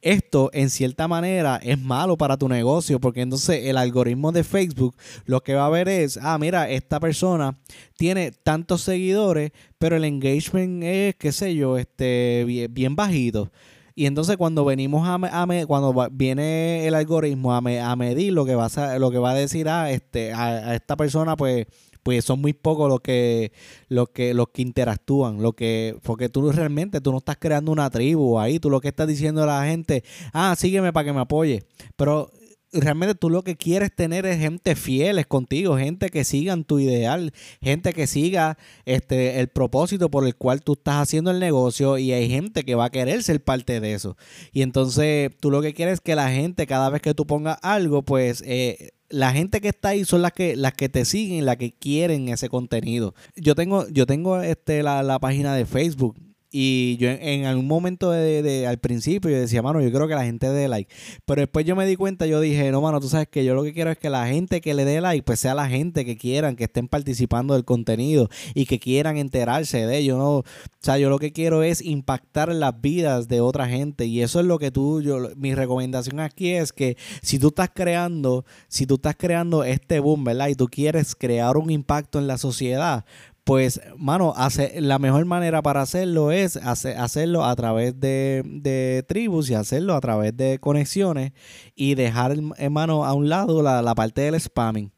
Esto 0.00 0.48
en 0.52 0.70
cierta 0.70 1.08
manera 1.08 1.58
es 1.60 1.80
malo 1.80 2.16
para 2.16 2.36
tu 2.36 2.48
negocio 2.48 3.00
porque 3.00 3.22
entonces 3.22 3.64
el 3.64 3.76
algoritmo 3.76 4.30
de 4.30 4.44
Facebook 4.44 4.94
lo 5.24 5.42
que 5.42 5.54
va 5.54 5.66
a 5.66 5.70
ver 5.70 5.88
es, 5.88 6.20
ah, 6.22 6.38
mira, 6.38 6.70
esta 6.70 7.00
persona 7.00 7.58
tiene 7.96 8.30
tantos 8.30 8.82
seguidores, 8.82 9.50
pero 9.78 9.96
el 9.96 10.04
engagement 10.04 10.84
es, 10.84 11.16
qué 11.16 11.32
sé 11.32 11.56
yo, 11.56 11.78
este, 11.78 12.68
bien, 12.70 12.94
bajito. 12.94 13.50
Y 13.98 14.06
entonces 14.06 14.36
cuando 14.36 14.64
venimos 14.64 15.08
a, 15.08 15.14
a 15.14 15.66
cuando 15.66 16.08
viene 16.12 16.86
el 16.86 16.94
algoritmo 16.94 17.54
a, 17.54 17.58
a, 17.58 17.96
medir 17.96 18.34
lo 18.34 18.44
que 18.44 18.54
va 18.54 18.66
a 18.66 18.98
lo 18.98 19.10
que 19.10 19.18
va 19.18 19.30
a 19.30 19.34
decir 19.34 19.70
a 19.70 19.90
este 19.90 20.34
a 20.34 20.74
esta 20.74 20.96
persona 20.96 21.34
pues 21.34 21.66
pues 22.06 22.24
son 22.24 22.40
muy 22.40 22.52
pocos 22.52 22.88
los 22.88 23.00
que, 23.00 23.50
los 23.88 24.10
que, 24.10 24.32
los 24.32 24.50
que 24.50 24.62
interactúan, 24.62 25.42
lo 25.42 25.54
que, 25.54 25.98
porque 26.04 26.28
tú 26.28 26.52
realmente 26.52 27.00
tú 27.00 27.10
no 27.10 27.18
estás 27.18 27.36
creando 27.36 27.72
una 27.72 27.90
tribu 27.90 28.38
ahí, 28.38 28.60
tú 28.60 28.70
lo 28.70 28.80
que 28.80 28.86
estás 28.86 29.08
diciendo 29.08 29.42
a 29.42 29.46
la 29.46 29.64
gente, 29.64 30.04
ah, 30.32 30.54
sígueme 30.56 30.92
para 30.92 31.04
que 31.04 31.12
me 31.12 31.22
apoye. 31.22 31.64
Pero 31.96 32.30
realmente 32.72 33.14
tú 33.14 33.30
lo 33.30 33.42
que 33.42 33.56
quieres 33.56 33.94
tener 33.94 34.26
es 34.26 34.38
gente 34.38 34.74
fieles 34.76 35.26
contigo, 35.26 35.76
gente 35.76 36.10
que 36.10 36.24
sigan 36.24 36.64
tu 36.64 36.78
ideal, 36.78 37.32
gente 37.62 37.92
que 37.92 38.06
siga 38.06 38.58
este 38.84 39.40
el 39.40 39.48
propósito 39.48 40.10
por 40.10 40.26
el 40.26 40.36
cual 40.36 40.62
tú 40.62 40.74
estás 40.74 40.96
haciendo 40.96 41.30
el 41.30 41.40
negocio 41.40 41.98
y 41.98 42.12
hay 42.12 42.28
gente 42.28 42.64
que 42.64 42.74
va 42.74 42.86
a 42.86 42.90
querer 42.90 43.22
ser 43.22 43.42
parte 43.42 43.80
de 43.80 43.94
eso. 43.94 44.16
Y 44.52 44.62
entonces 44.62 45.30
tú 45.40 45.50
lo 45.50 45.62
que 45.62 45.74
quieres 45.74 45.94
es 45.94 46.00
que 46.00 46.14
la 46.14 46.30
gente 46.30 46.66
cada 46.66 46.90
vez 46.90 47.02
que 47.02 47.14
tú 47.14 47.26
pongas 47.26 47.58
algo, 47.62 48.02
pues 48.02 48.42
eh, 48.46 48.90
la 49.08 49.32
gente 49.32 49.60
que 49.60 49.68
está 49.68 49.90
ahí 49.90 50.04
son 50.04 50.22
las 50.22 50.32
que 50.32 50.56
las 50.56 50.72
que 50.72 50.88
te 50.88 51.04
siguen, 51.04 51.46
las 51.46 51.56
que 51.56 51.72
quieren 51.72 52.28
ese 52.28 52.48
contenido. 52.48 53.14
Yo 53.36 53.54
tengo 53.54 53.88
yo 53.88 54.06
tengo 54.06 54.40
este 54.42 54.82
la, 54.82 55.02
la 55.02 55.18
página 55.18 55.54
de 55.54 55.66
Facebook 55.66 56.16
y 56.50 56.96
yo 56.98 57.08
en, 57.10 57.44
algún 57.44 57.66
momento 57.66 58.10
de, 58.10 58.66
al 58.66 58.78
principio 58.78 59.30
yo 59.30 59.38
decía, 59.38 59.62
mano, 59.62 59.80
yo 59.80 59.90
creo 59.92 60.08
que 60.08 60.14
la 60.14 60.24
gente 60.24 60.48
dé 60.48 60.68
like. 60.68 60.92
Pero 61.24 61.40
después 61.40 61.64
yo 61.66 61.76
me 61.76 61.86
di 61.86 61.96
cuenta, 61.96 62.26
yo 62.26 62.40
dije, 62.40 62.70
no, 62.70 62.80
mano, 62.80 63.00
tú 63.00 63.08
sabes 63.08 63.28
que 63.28 63.44
yo 63.44 63.54
lo 63.54 63.62
que 63.62 63.72
quiero 63.72 63.90
es 63.90 63.98
que 63.98 64.10
la 64.10 64.26
gente 64.26 64.60
que 64.60 64.74
le 64.74 64.84
dé 64.84 65.00
like, 65.00 65.22
pues 65.22 65.40
sea 65.40 65.54
la 65.54 65.68
gente 65.68 66.04
que 66.04 66.16
quieran, 66.16 66.56
que 66.56 66.64
estén 66.64 66.88
participando 66.88 67.54
del 67.54 67.64
contenido 67.64 68.28
y 68.54 68.66
que 68.66 68.78
quieran 68.78 69.16
enterarse 69.16 69.86
de 69.86 69.98
ello. 69.98 70.16
¿no? 70.18 70.30
O 70.38 70.44
sea, 70.80 70.98
yo 70.98 71.10
lo 71.10 71.18
que 71.18 71.32
quiero 71.32 71.62
es 71.62 71.82
impactar 71.82 72.54
las 72.54 72.80
vidas 72.80 73.28
de 73.28 73.40
otra 73.40 73.68
gente. 73.68 74.06
Y 74.06 74.22
eso 74.22 74.40
es 74.40 74.46
lo 74.46 74.58
que 74.58 74.70
tú, 74.70 75.02
yo, 75.02 75.30
mi 75.36 75.54
recomendación 75.54 76.20
aquí 76.20 76.52
es 76.52 76.72
que 76.72 76.96
si 77.22 77.38
tú 77.38 77.48
estás 77.48 77.70
creando, 77.74 78.44
si 78.68 78.86
tú 78.86 78.94
estás 78.94 79.16
creando 79.16 79.64
este 79.64 80.00
boom, 80.00 80.24
¿verdad? 80.24 80.48
Y 80.48 80.54
tú 80.54 80.68
quieres 80.68 81.14
crear 81.14 81.56
un 81.56 81.70
impacto 81.70 82.18
en 82.18 82.26
la 82.26 82.38
sociedad, 82.38 83.04
pues, 83.46 83.80
mano, 83.96 84.34
hace, 84.36 84.80
la 84.80 84.98
mejor 84.98 85.24
manera 85.24 85.62
para 85.62 85.80
hacerlo 85.80 86.32
es 86.32 86.56
hacerlo 86.56 87.44
a 87.44 87.54
través 87.54 88.00
de, 88.00 89.04
tribus 89.06 89.48
y 89.48 89.54
hacerlo 89.54 89.94
a 89.94 90.00
través 90.00 90.36
de 90.36 90.58
conexiones 90.58 91.30
y 91.76 91.94
dejar, 91.94 92.34
hermano, 92.56 93.04
a 93.04 93.12
un 93.12 93.28
lado 93.28 93.62
la, 93.62 93.94
parte 93.94 94.22
del 94.22 94.40
spamming. 94.40 94.90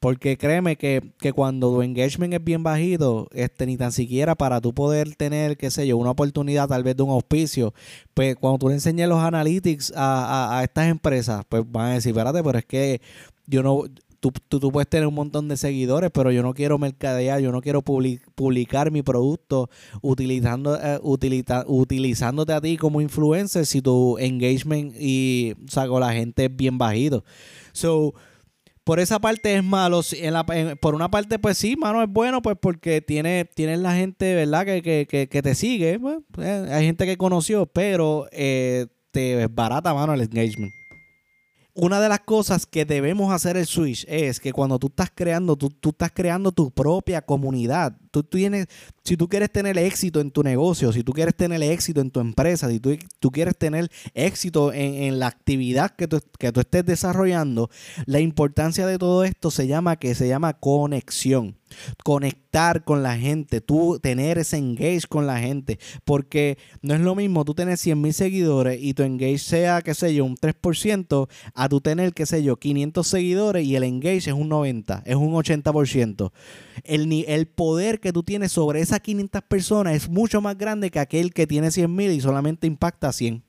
Porque 0.00 0.36
créeme 0.36 0.76
que, 0.76 1.14
cuando 1.34 1.70
tu 1.70 1.80
engagement 1.80 2.34
es 2.34 2.44
bien 2.44 2.62
bajito, 2.62 3.28
este, 3.32 3.64
ni 3.64 3.78
tan 3.78 3.90
siquiera 3.90 4.34
para 4.34 4.60
tú 4.60 4.74
poder 4.74 5.16
tener, 5.16 5.56
qué 5.56 5.70
sé 5.70 5.86
yo, 5.86 5.96
una 5.96 6.10
oportunidad 6.10 6.68
tal 6.68 6.82
vez 6.82 6.94
de 6.94 7.04
un 7.04 7.10
auspicio, 7.10 7.72
pues 8.12 8.36
cuando 8.36 8.58
tú 8.58 8.68
le 8.68 8.74
enseñes 8.74 9.08
los 9.08 9.18
analytics 9.18 9.94
a, 9.96 10.58
a 10.58 10.62
estas 10.62 10.88
empresas, 10.88 11.42
pues 11.48 11.62
van 11.66 11.92
a 11.92 11.94
decir, 11.94 12.10
espérate, 12.10 12.42
pero 12.42 12.58
es 12.58 12.66
que 12.66 13.00
yo 13.46 13.62
no, 13.62 13.84
tú, 14.30 14.70
puedes 14.70 14.88
tener 14.88 15.06
un 15.08 15.14
montón 15.14 15.48
de 15.48 15.56
seguidores, 15.56 16.10
pero 16.12 16.30
yo 16.30 16.42
no 16.42 16.54
quiero 16.54 16.78
mercadear, 16.78 17.40
yo 17.40 17.50
no 17.50 17.60
quiero 17.60 17.82
publicar 17.82 18.92
mi 18.92 19.02
producto 19.02 19.68
utilizando, 20.00 20.78
eh, 20.80 21.00
utilizándote 21.02 22.52
a 22.52 22.60
ti 22.60 22.76
como 22.76 23.00
influencer 23.00 23.66
si 23.66 23.82
tu 23.82 24.18
engagement 24.18 24.94
y 24.98 25.54
o 25.88 25.98
la 25.98 26.12
gente 26.12 26.44
es 26.44 26.56
bien 26.56 26.78
bajito. 26.78 27.24
So, 27.72 28.14
por 28.84 29.00
esa 29.00 29.18
parte 29.18 29.56
es 29.56 29.64
malo. 29.64 30.02
por 30.80 30.94
una 30.94 31.10
parte, 31.10 31.40
pues 31.40 31.58
sí, 31.58 31.76
mano, 31.76 32.02
es 32.02 32.08
bueno, 32.08 32.42
pues 32.42 32.56
porque 32.60 33.00
tiene, 33.00 33.44
tienes 33.44 33.80
la 33.80 33.96
gente, 33.96 34.34
¿verdad? 34.36 34.64
Que, 34.64 34.82
que, 34.82 35.28
que, 35.28 35.42
te 35.42 35.54
sigue. 35.56 35.98
Pues, 35.98 36.18
eh, 36.38 36.68
hay 36.70 36.86
gente 36.86 37.06
que 37.06 37.16
conoció, 37.16 37.66
pero 37.66 38.28
eh, 38.30 38.86
te 39.10 39.42
es 39.42 39.52
barata, 39.52 39.92
mano, 39.94 40.14
el 40.14 40.20
engagement 40.20 40.72
una 41.74 42.00
de 42.00 42.08
las 42.08 42.20
cosas 42.20 42.66
que 42.66 42.84
debemos 42.84 43.32
hacer 43.32 43.56
el 43.56 43.66
switch 43.66 44.04
es 44.08 44.40
que 44.40 44.52
cuando 44.52 44.78
tú 44.78 44.88
estás 44.88 45.10
creando, 45.14 45.56
tú, 45.56 45.70
estás 45.88 46.12
creando 46.12 46.52
tu 46.52 46.70
propia 46.70 47.22
comunidad. 47.22 47.96
Tú 48.12 48.22
tienes, 48.22 48.66
si 49.02 49.16
tú 49.16 49.28
quieres 49.28 49.50
tener 49.50 49.76
éxito 49.78 50.20
en 50.20 50.30
tu 50.30 50.44
negocio, 50.44 50.92
si 50.92 51.02
tú 51.02 51.12
quieres 51.12 51.34
tener 51.34 51.60
éxito 51.62 52.00
en 52.00 52.10
tu 52.10 52.20
empresa, 52.20 52.68
si 52.68 52.78
tú, 52.78 52.96
tú 53.18 53.30
quieres 53.32 53.56
tener 53.56 53.90
éxito 54.14 54.72
en, 54.72 55.18
la 55.18 55.26
actividad 55.26 55.90
que 55.90 56.06
tú, 56.06 56.20
que 56.38 56.52
tú 56.52 56.60
estés 56.60 56.84
desarrollando, 56.84 57.70
la 58.06 58.20
importancia 58.20 58.86
de 58.86 58.98
todo 58.98 59.24
esto 59.24 59.50
se 59.50 59.66
llama 59.66 59.96
que 59.96 60.14
se 60.14 60.28
llama 60.28 60.52
conexión 60.52 61.56
conectar 62.04 62.84
con 62.84 63.02
la 63.02 63.16
gente, 63.16 63.60
tú 63.60 63.98
tener 64.00 64.38
ese 64.38 64.56
engage 64.56 65.02
con 65.08 65.26
la 65.26 65.38
gente, 65.38 65.78
porque 66.04 66.58
no 66.82 66.94
es 66.94 67.00
lo 67.00 67.14
mismo 67.14 67.44
tú 67.44 67.54
tener 67.54 67.78
100 67.78 68.00
mil 68.00 68.12
seguidores 68.12 68.78
y 68.80 68.94
tu 68.94 69.02
engage 69.02 69.38
sea, 69.38 69.82
qué 69.82 69.94
sé 69.94 70.14
yo, 70.14 70.24
un 70.24 70.36
3%, 70.36 71.28
a 71.54 71.68
tú 71.68 71.80
tener, 71.80 72.12
qué 72.12 72.26
sé 72.26 72.42
yo, 72.42 72.56
500 72.56 73.06
seguidores 73.06 73.66
y 73.66 73.76
el 73.76 73.84
engage 73.84 74.28
es 74.28 74.32
un 74.32 74.48
90, 74.48 75.02
es 75.06 75.16
un 75.16 75.32
80%. 75.32 76.32
El, 76.84 77.24
el 77.26 77.46
poder 77.46 78.00
que 78.00 78.12
tú 78.12 78.22
tienes 78.22 78.52
sobre 78.52 78.80
esas 78.80 79.00
500 79.00 79.42
personas 79.42 79.94
es 79.94 80.08
mucho 80.08 80.40
más 80.40 80.56
grande 80.56 80.90
que 80.90 80.98
aquel 80.98 81.32
que 81.32 81.46
tiene 81.46 81.70
100 81.70 81.94
mil 81.94 82.10
y 82.10 82.20
solamente 82.20 82.66
impacta 82.66 83.08
a 83.08 83.12
100. 83.12 83.44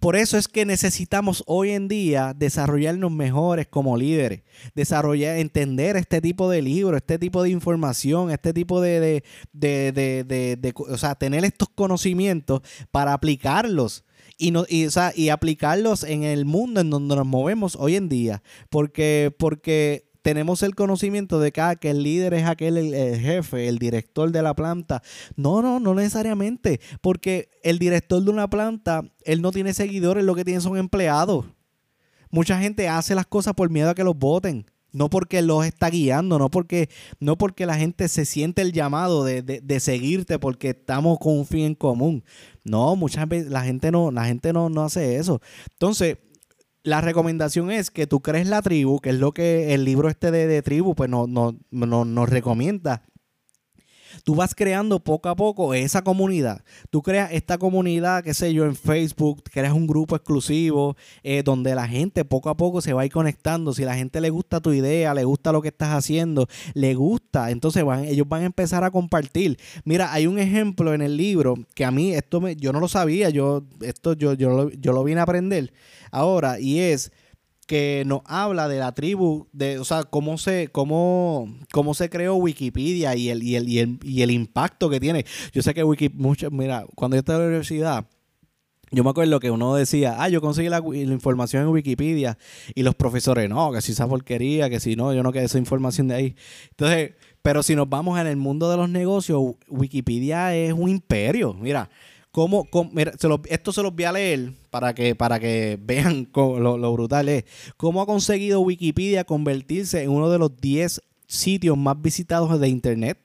Por 0.00 0.16
eso 0.16 0.36
es 0.36 0.48
que 0.48 0.66
necesitamos 0.66 1.42
hoy 1.46 1.70
en 1.70 1.88
día 1.88 2.34
desarrollarnos 2.36 3.10
mejores 3.12 3.66
como 3.66 3.96
líderes, 3.96 4.42
desarrollar, 4.74 5.38
entender 5.38 5.96
este 5.96 6.20
tipo 6.20 6.50
de 6.50 6.60
libros, 6.60 6.98
este 6.98 7.18
tipo 7.18 7.42
de 7.42 7.50
información, 7.50 8.30
este 8.30 8.52
tipo 8.52 8.80
de, 8.80 9.22
de, 9.52 9.92
de, 9.92 10.24
de 10.56 10.74
o 10.76 10.98
sea, 10.98 11.14
tener 11.14 11.44
estos 11.44 11.68
conocimientos 11.68 12.62
para 12.90 13.12
aplicarlos. 13.12 14.04
Y, 14.38 14.50
no, 14.50 14.66
y, 14.68 14.84
o 14.84 14.90
sea, 14.90 15.12
y 15.14 15.30
aplicarlos 15.30 16.04
en 16.04 16.24
el 16.24 16.44
mundo 16.44 16.80
en 16.80 16.90
donde 16.90 17.16
nos 17.16 17.26
movemos 17.26 17.76
hoy 17.76 17.96
en 17.96 18.08
día. 18.08 18.42
Porque, 18.68 19.34
porque 19.38 20.10
tenemos 20.26 20.64
el 20.64 20.74
conocimiento 20.74 21.38
de 21.38 21.52
que, 21.52 21.60
ah, 21.60 21.76
que 21.76 21.90
el 21.90 22.02
líder 22.02 22.34
es 22.34 22.46
aquel 22.46 22.76
el, 22.78 23.20
jefe, 23.20 23.68
el 23.68 23.78
director 23.78 24.32
de 24.32 24.42
la 24.42 24.54
planta. 24.54 25.00
No, 25.36 25.62
no, 25.62 25.78
no 25.78 25.94
necesariamente, 25.94 26.80
porque 27.00 27.48
el 27.62 27.78
director 27.78 28.20
de 28.20 28.32
una 28.32 28.50
planta, 28.50 29.04
él 29.22 29.40
no 29.40 29.52
tiene 29.52 29.72
seguidores, 29.72 30.24
lo 30.24 30.34
que 30.34 30.44
tiene 30.44 30.60
son 30.60 30.78
empleados. 30.78 31.44
Mucha 32.28 32.58
gente 32.58 32.88
hace 32.88 33.14
las 33.14 33.26
cosas 33.26 33.54
por 33.54 33.70
miedo 33.70 33.90
a 33.90 33.94
que 33.94 34.02
los 34.02 34.18
voten. 34.18 34.66
No 34.90 35.10
porque 35.10 35.42
los 35.42 35.64
está 35.64 35.90
guiando, 35.90 36.40
no 36.40 36.50
porque, 36.50 36.88
no 37.20 37.38
porque 37.38 37.64
la 37.64 37.76
gente 37.76 38.08
se 38.08 38.24
siente 38.24 38.62
el 38.62 38.72
llamado 38.72 39.22
de, 39.22 39.42
de, 39.42 39.80
seguirte 39.80 40.40
porque 40.40 40.70
estamos 40.70 41.18
con 41.20 41.38
un 41.38 41.46
fin 41.46 41.66
en 41.66 41.74
común. 41.76 42.24
No, 42.64 42.96
muchas 42.96 43.28
veces 43.28 43.48
la 43.48 43.62
gente 43.62 43.92
no, 43.92 44.10
la 44.10 44.24
gente 44.24 44.52
no, 44.52 44.70
no 44.70 44.82
hace 44.82 45.18
eso. 45.18 45.40
Entonces, 45.74 46.16
la 46.86 47.00
recomendación 47.00 47.72
es 47.72 47.90
que 47.90 48.06
tú 48.06 48.20
crees 48.20 48.46
la 48.46 48.62
tribu, 48.62 49.00
que 49.00 49.10
es 49.10 49.16
lo 49.16 49.32
que 49.32 49.74
el 49.74 49.84
libro 49.84 50.08
este 50.08 50.30
de, 50.30 50.62
tribu 50.62 50.94
pues 50.94 51.10
nos 51.10 51.28
no, 51.28 51.56
no, 51.72 52.26
recomienda. 52.26 53.02
Tú 54.26 54.34
vas 54.34 54.56
creando 54.56 54.98
poco 54.98 55.28
a 55.28 55.36
poco 55.36 55.72
esa 55.72 56.02
comunidad. 56.02 56.64
Tú 56.90 57.00
creas 57.00 57.30
esta 57.30 57.58
comunidad, 57.58 58.24
qué 58.24 58.34
sé 58.34 58.52
yo, 58.52 58.64
en 58.64 58.74
Facebook, 58.74 59.44
creas 59.44 59.72
un 59.72 59.86
grupo 59.86 60.16
exclusivo 60.16 60.96
eh, 61.22 61.44
donde 61.44 61.76
la 61.76 61.86
gente 61.86 62.24
poco 62.24 62.48
a 62.48 62.56
poco 62.56 62.80
se 62.80 62.92
va 62.92 63.02
a 63.02 63.06
ir 63.06 63.12
conectando. 63.12 63.72
Si 63.72 63.84
la 63.84 63.94
gente 63.94 64.20
le 64.20 64.30
gusta 64.30 64.60
tu 64.60 64.72
idea, 64.72 65.14
le 65.14 65.22
gusta 65.22 65.52
lo 65.52 65.62
que 65.62 65.68
estás 65.68 65.90
haciendo, 65.90 66.48
le 66.74 66.94
gusta, 66.94 67.52
entonces 67.52 67.84
van, 67.84 68.04
ellos 68.04 68.28
van 68.28 68.42
a 68.42 68.46
empezar 68.46 68.82
a 68.82 68.90
compartir. 68.90 69.60
Mira, 69.84 70.12
hay 70.12 70.26
un 70.26 70.40
ejemplo 70.40 70.92
en 70.92 71.02
el 71.02 71.16
libro 71.16 71.54
que 71.76 71.84
a 71.84 71.92
mí 71.92 72.12
esto 72.12 72.40
me, 72.40 72.56
yo 72.56 72.72
no 72.72 72.80
lo 72.80 72.88
sabía, 72.88 73.30
yo 73.30 73.62
esto 73.80 74.14
yo, 74.14 74.34
yo, 74.34 74.70
yo 74.70 74.92
lo 74.92 75.04
vine 75.04 75.20
a 75.20 75.22
aprender 75.22 75.72
ahora 76.10 76.58
y 76.58 76.80
es 76.80 77.12
que 77.66 78.04
nos 78.06 78.20
habla 78.24 78.68
de 78.68 78.78
la 78.78 78.92
tribu, 78.92 79.48
de, 79.52 79.78
o 79.78 79.84
sea, 79.84 80.04
cómo 80.04 80.38
se, 80.38 80.68
cómo, 80.68 81.52
cómo 81.72 81.94
se 81.94 82.08
creó 82.08 82.36
Wikipedia 82.36 83.14
y 83.16 83.28
el, 83.28 83.42
y 83.42 83.56
el, 83.56 83.68
y 83.68 83.78
el, 83.80 83.98
y 84.02 84.22
el 84.22 84.30
impacto 84.30 84.88
que 84.88 85.00
tiene. 85.00 85.26
Yo 85.52 85.62
sé 85.62 85.74
que 85.74 85.84
Wikipedia, 85.84 86.48
mira, 86.50 86.86
cuando 86.94 87.16
yo 87.16 87.20
estaba 87.20 87.38
en 87.38 87.42
la 87.42 87.48
universidad, 87.48 88.06
yo 88.92 89.02
me 89.02 89.10
acuerdo 89.10 89.40
que 89.40 89.50
uno 89.50 89.74
decía, 89.74 90.16
ah, 90.18 90.28
yo 90.28 90.40
conseguí 90.40 90.68
la, 90.68 90.78
información 90.78 91.64
en 91.64 91.68
Wikipedia 91.68 92.38
y 92.74 92.84
los 92.84 92.94
profesores, 92.94 93.48
no, 93.48 93.72
que 93.72 93.82
si 93.82 93.92
esa 93.92 94.06
porquería, 94.06 94.70
que 94.70 94.78
si 94.78 94.94
no, 94.94 95.12
yo 95.12 95.24
no 95.24 95.32
quedé 95.32 95.44
esa 95.44 95.58
información 95.58 96.06
de 96.06 96.14
ahí. 96.14 96.36
Entonces, 96.70 97.14
pero 97.42 97.64
si 97.64 97.74
nos 97.74 97.88
vamos 97.88 98.18
en 98.20 98.28
el 98.28 98.36
mundo 98.36 98.70
de 98.70 98.76
los 98.76 98.88
negocios, 98.88 99.42
Wikipedia 99.68 100.54
es 100.54 100.72
un 100.72 100.88
imperio. 100.88 101.52
Mira, 101.54 101.90
cómo, 102.36 102.68
esto 103.48 103.72
se 103.72 103.82
los 103.82 103.94
voy 103.94 104.04
a 104.04 104.12
leer 104.12 104.52
para 104.68 104.94
que, 104.94 105.14
para 105.14 105.40
que 105.40 105.78
vean 105.80 106.28
lo, 106.34 106.76
lo, 106.76 106.92
brutal 106.92 107.30
es. 107.30 107.44
¿Cómo 107.78 108.02
ha 108.02 108.06
conseguido 108.06 108.60
Wikipedia 108.60 109.24
convertirse 109.24 110.02
en 110.02 110.10
uno 110.10 110.28
de 110.28 110.38
los 110.38 110.54
10 110.60 111.00
sitios 111.26 111.78
más 111.78 112.00
visitados 112.02 112.60
de 112.60 112.68
Internet? 112.68 113.18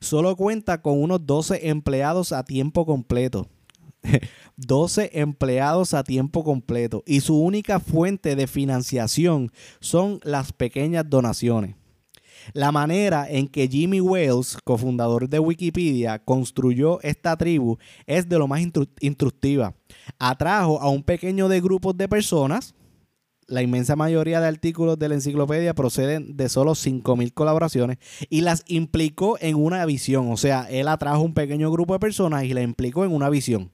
Solo 0.00 0.34
cuenta 0.34 0.82
con 0.82 1.00
unos 1.00 1.24
12 1.24 1.68
empleados 1.68 2.32
a 2.32 2.42
tiempo 2.42 2.84
completo. 2.84 3.46
12 4.56 5.10
empleados 5.12 5.94
a 5.94 6.02
tiempo 6.02 6.42
completo 6.42 7.04
y 7.06 7.20
su 7.20 7.40
única 7.40 7.78
fuente 7.78 8.34
de 8.34 8.48
financiación 8.48 9.52
son 9.78 10.18
las 10.24 10.52
pequeñas 10.52 11.08
donaciones. 11.08 11.76
La 12.52 12.72
manera 12.72 13.26
en 13.28 13.48
que 13.48 13.68
Jimmy 13.68 14.00
Wales, 14.00 14.58
cofundador 14.64 15.28
de 15.28 15.38
Wikipedia, 15.38 16.18
construyó 16.18 17.00
esta 17.02 17.36
tribu 17.36 17.78
es 18.06 18.28
de 18.28 18.38
lo 18.38 18.48
más 18.48 18.60
instructiva. 19.00 19.74
Atrajo 20.18 20.80
a 20.80 20.88
un 20.88 21.02
pequeño 21.02 21.48
de 21.48 21.60
grupos 21.60 21.96
de 21.96 22.08
personas. 22.08 22.74
La 23.46 23.62
inmensa 23.62 23.96
mayoría 23.96 24.40
de 24.40 24.46
artículos 24.46 24.98
de 24.98 25.08
la 25.08 25.14
enciclopedia 25.14 25.74
proceden 25.74 26.36
de 26.36 26.50
solo 26.50 26.72
5.000 26.72 27.32
colaboraciones 27.32 27.96
y 28.28 28.42
las 28.42 28.62
implicó 28.66 29.38
en 29.40 29.56
una 29.56 29.86
visión. 29.86 30.30
O 30.30 30.36
sea, 30.36 30.66
él 30.70 30.86
atrajo 30.86 31.22
un 31.22 31.32
pequeño 31.32 31.70
grupo 31.70 31.94
de 31.94 32.00
personas 32.00 32.44
y 32.44 32.52
la 32.52 32.60
implicó 32.60 33.06
en 33.06 33.12
una 33.12 33.30
visión. 33.30 33.72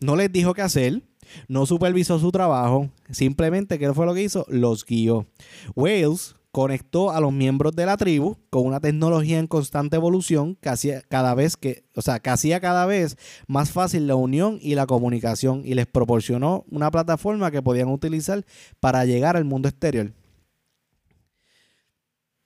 No 0.00 0.16
les 0.16 0.30
dijo 0.30 0.52
qué 0.52 0.62
hacer, 0.62 1.02
no 1.48 1.64
supervisó 1.64 2.18
su 2.18 2.30
trabajo, 2.30 2.90
simplemente, 3.10 3.78
¿qué 3.78 3.92
fue 3.94 4.06
lo 4.06 4.14
que 4.14 4.22
hizo? 4.22 4.44
Los 4.48 4.84
guió. 4.84 5.26
Wales 5.74 6.36
conectó 6.56 7.10
a 7.10 7.20
los 7.20 7.34
miembros 7.34 7.76
de 7.76 7.84
la 7.84 7.98
tribu 7.98 8.38
con 8.48 8.64
una 8.64 8.80
tecnología 8.80 9.38
en 9.38 9.46
constante 9.46 9.96
evolución 9.96 10.54
que 10.54 10.70
hacía 10.70 11.02
cada 11.02 11.34
vez 11.34 11.54
que, 11.54 11.84
o 11.94 12.00
sea, 12.00 12.18
hacía 12.24 12.60
cada 12.60 12.86
vez 12.86 13.18
más 13.46 13.70
fácil 13.70 14.06
la 14.06 14.14
unión 14.14 14.58
y 14.62 14.74
la 14.74 14.86
comunicación 14.86 15.60
y 15.66 15.74
les 15.74 15.84
proporcionó 15.84 16.64
una 16.70 16.90
plataforma 16.90 17.50
que 17.50 17.60
podían 17.60 17.88
utilizar 17.88 18.46
para 18.80 19.04
llegar 19.04 19.36
al 19.36 19.44
mundo 19.44 19.68
exterior. 19.68 20.14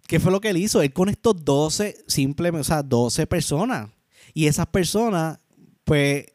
¿Qué 0.09 0.19
fue 0.19 0.33
lo 0.33 0.41
que 0.41 0.51
él 0.51 0.57
hizo? 0.57 0.83
Él 0.83 0.93
conectó 0.93 1.33
12 1.33 1.99
simplemente, 2.09 2.63
o 2.63 2.65
sea, 2.65 2.83
12 2.83 3.29
personas. 3.29 3.91
Y 4.35 4.49
esas 4.49 4.67
personas, 4.67 5.39
pues, 5.85 6.27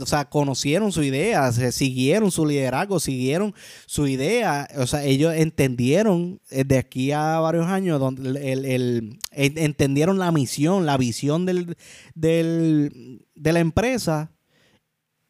o 0.00 0.06
sea, 0.06 0.28
conocieron 0.28 0.90
su 0.90 1.02
idea, 1.02 1.52
siguieron 1.52 2.30
su 2.30 2.44
liderazgo, 2.44 2.98
siguieron 2.98 3.54
su 3.86 4.08
idea, 4.08 4.68
o 4.76 4.86
sea, 4.86 5.04
ellos 5.04 5.34
entendieron 5.34 6.40
eh, 6.50 6.64
de 6.64 6.78
aquí 6.78 7.12
a 7.12 7.38
varios 7.38 7.66
años, 7.66 8.00
donde 8.00 8.52
el, 8.52 9.18
entendieron 9.30 10.18
la 10.18 10.32
misión, 10.32 10.86
la 10.86 10.96
visión 10.96 11.46
del, 11.46 11.76
de 12.14 13.52
la 13.52 13.60
empresa 13.60 14.32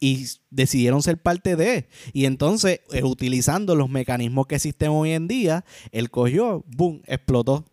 y 0.01 0.27
decidieron 0.51 1.03
ser 1.03 1.19
parte 1.19 1.57
de. 1.57 1.89
Y 2.13 2.27
entonces, 2.27 2.81
eh, 2.93 3.03
utilizando 3.03 3.75
los 3.75 3.89
mecanismos 3.89 4.47
que 4.47 4.57
existen 4.57 4.91
hoy 4.91 5.13
en 5.13 5.29
día, 5.29 5.65
él 5.93 6.11
cogió, 6.11 6.65
boom, 6.67 7.03
explotó. 7.07 7.65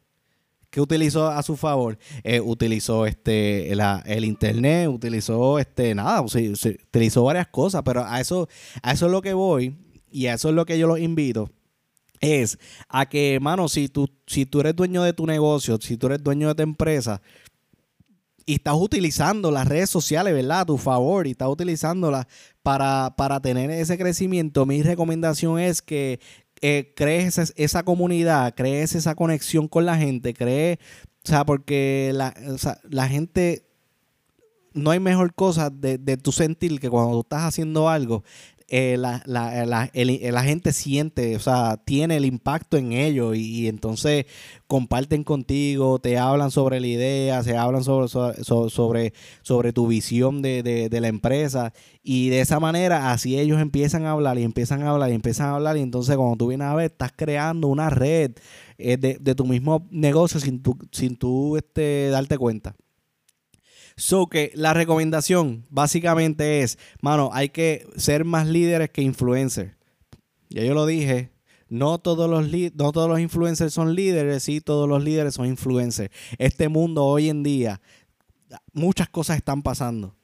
¿Qué 0.71 0.79
utilizó 0.79 1.27
a 1.27 1.43
su 1.43 1.57
favor? 1.57 1.99
Eh, 2.23 2.39
utilizó 2.39 3.05
este 3.05 3.71
el 3.71 4.25
internet, 4.25 4.87
utilizó 4.87 5.59
este 5.59 5.93
nada, 5.93 6.21
utilizó 6.21 7.23
varias 7.25 7.47
cosas, 7.47 7.83
pero 7.83 8.05
a 8.05 8.21
eso, 8.21 8.47
a 8.81 8.93
eso 8.93 9.05
es 9.07 9.11
lo 9.11 9.21
que 9.21 9.33
voy 9.33 9.75
y 10.09 10.27
a 10.27 10.35
eso 10.35 10.47
es 10.47 10.55
lo 10.55 10.65
que 10.65 10.79
yo 10.79 10.87
los 10.87 10.99
invito. 10.99 11.51
Es 12.21 12.57
a 12.87 13.05
que, 13.09 13.35
hermano, 13.35 13.67
si 13.67 13.89
tú, 13.89 14.09
si 14.25 14.45
tú 14.45 14.61
eres 14.61 14.73
dueño 14.73 15.03
de 15.03 15.11
tu 15.11 15.25
negocio, 15.25 15.77
si 15.81 15.97
tú 15.97 16.07
eres 16.07 16.23
dueño 16.23 16.47
de 16.47 16.55
tu 16.55 16.63
empresa, 16.63 17.21
y 18.45 18.55
estás 18.55 18.75
utilizando 18.75 19.51
las 19.51 19.67
redes 19.67 19.89
sociales, 19.89 20.33
¿verdad? 20.33 20.61
A 20.61 20.65
tu 20.65 20.77
favor 20.77 21.27
y 21.27 21.31
estás 21.31 21.49
utilizándolas 21.49 22.27
para, 22.63 23.13
para 23.17 23.41
tener 23.41 23.69
ese 23.71 23.97
crecimiento, 23.97 24.65
mi 24.65 24.81
recomendación 24.83 25.59
es 25.59 25.81
que 25.81 26.19
eh, 26.61 26.93
crees 26.95 27.37
esa, 27.55 27.83
comunidad, 27.83 28.53
crees 28.55 28.95
esa 28.95 29.15
conexión 29.15 29.67
con 29.67 29.85
la 29.85 29.97
gente, 29.97 30.33
crees, 30.33 30.77
o 31.23 31.27
sea, 31.27 31.45
porque 31.45 32.11
la, 32.13 32.33
la 32.89 33.07
gente, 33.07 33.65
no 34.73 34.91
hay 34.91 34.99
mejor 34.99 35.33
cosa 35.33 35.69
de, 35.69 35.97
de 35.97 36.17
tu 36.17 36.31
sentir 36.31 36.79
que 36.79 36.89
cuando 36.89 37.13
tú 37.13 37.21
estás 37.21 37.43
haciendo 37.43 37.89
algo, 37.89 38.23
eh, 38.73 38.95
la, 38.97 39.21
la, 39.25 39.65
la, 39.65 40.43
gente 40.43 40.71
siente, 40.71 41.35
o 41.35 41.39
sea, 41.41 41.75
tiene 41.83 42.15
el 42.15 42.23
impacto 42.23 42.77
en 42.77 42.93
ellos 42.93 43.35
y, 43.35 43.67
entonces 43.67 44.27
comparten 44.65 45.25
contigo, 45.25 45.99
te 45.99 46.17
hablan 46.17 46.51
sobre 46.51 46.79
la 46.79 46.87
idea, 46.87 47.43
se 47.43 47.57
hablan 47.57 47.83
sobre, 47.83 48.07
sobre, 48.07 49.13
sobre, 49.41 49.73
tu 49.73 49.87
visión 49.87 50.41
de, 50.41 50.63
de, 50.63 51.01
la 51.01 51.09
empresa 51.09 51.73
y 52.01 52.29
de 52.29 52.39
esa 52.39 52.61
manera 52.61 53.11
así 53.11 53.37
ellos 53.37 53.59
empiezan 53.59 54.05
a 54.05 54.11
hablar 54.11 54.39
y 54.39 54.43
empiezan 54.43 54.83
a 54.83 54.91
hablar 54.91 55.11
y 55.11 55.15
empiezan 55.15 55.47
a 55.47 55.55
hablar 55.55 55.75
y 55.75 55.81
entonces 55.81 56.15
cuando 56.15 56.37
tú 56.37 56.47
vienes 56.47 56.67
a 56.67 56.75
ver, 56.75 56.91
estás 56.91 57.11
creando 57.13 57.67
una 57.67 57.89
red 57.89 58.31
eh, 58.77 58.95
de, 58.95 59.17
de, 59.19 59.35
tu 59.35 59.45
mismo 59.45 59.85
negocio 59.91 60.39
sin 60.39 60.63
tú, 60.63 60.77
sin 60.93 61.17
tú 61.17 61.57
este, 61.57 62.07
darte 62.07 62.37
cuenta. 62.37 62.73
So 64.01 64.25
que 64.25 64.51
la 64.55 64.73
recomendación 64.73 65.63
básicamente 65.69 66.63
es, 66.63 66.79
mano, 67.03 67.29
hay 67.33 67.49
que 67.49 67.87
ser 67.97 68.25
más 68.25 68.47
líderes 68.47 68.89
que 68.89 69.03
influencers. 69.03 69.75
Ya 70.49 70.63
yo 70.63 70.73
lo 70.73 70.87
dije, 70.87 71.29
no 71.69 71.99
todos 71.99 72.27
los 72.27 72.49
no 72.73 72.91
todos 72.93 73.07
los 73.07 73.19
influencers 73.19 73.71
son 73.71 73.93
líderes, 73.93 74.41
sí, 74.41 74.59
todos 74.59 74.89
los 74.89 75.03
líderes 75.03 75.35
son 75.35 75.45
influencers. 75.45 76.09
Este 76.39 76.67
mundo 76.67 77.05
hoy 77.05 77.29
en 77.29 77.43
día 77.43 77.79
muchas 78.73 79.07
cosas 79.07 79.37
están 79.37 79.61
pasando 79.61 80.15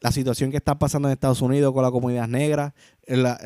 la 0.00 0.12
situación 0.12 0.50
que 0.50 0.56
está 0.56 0.78
pasando 0.78 1.08
en 1.08 1.12
Estados 1.12 1.42
Unidos 1.42 1.72
con 1.72 1.82
la 1.82 1.90
comunidad 1.90 2.28
negra, 2.28 2.74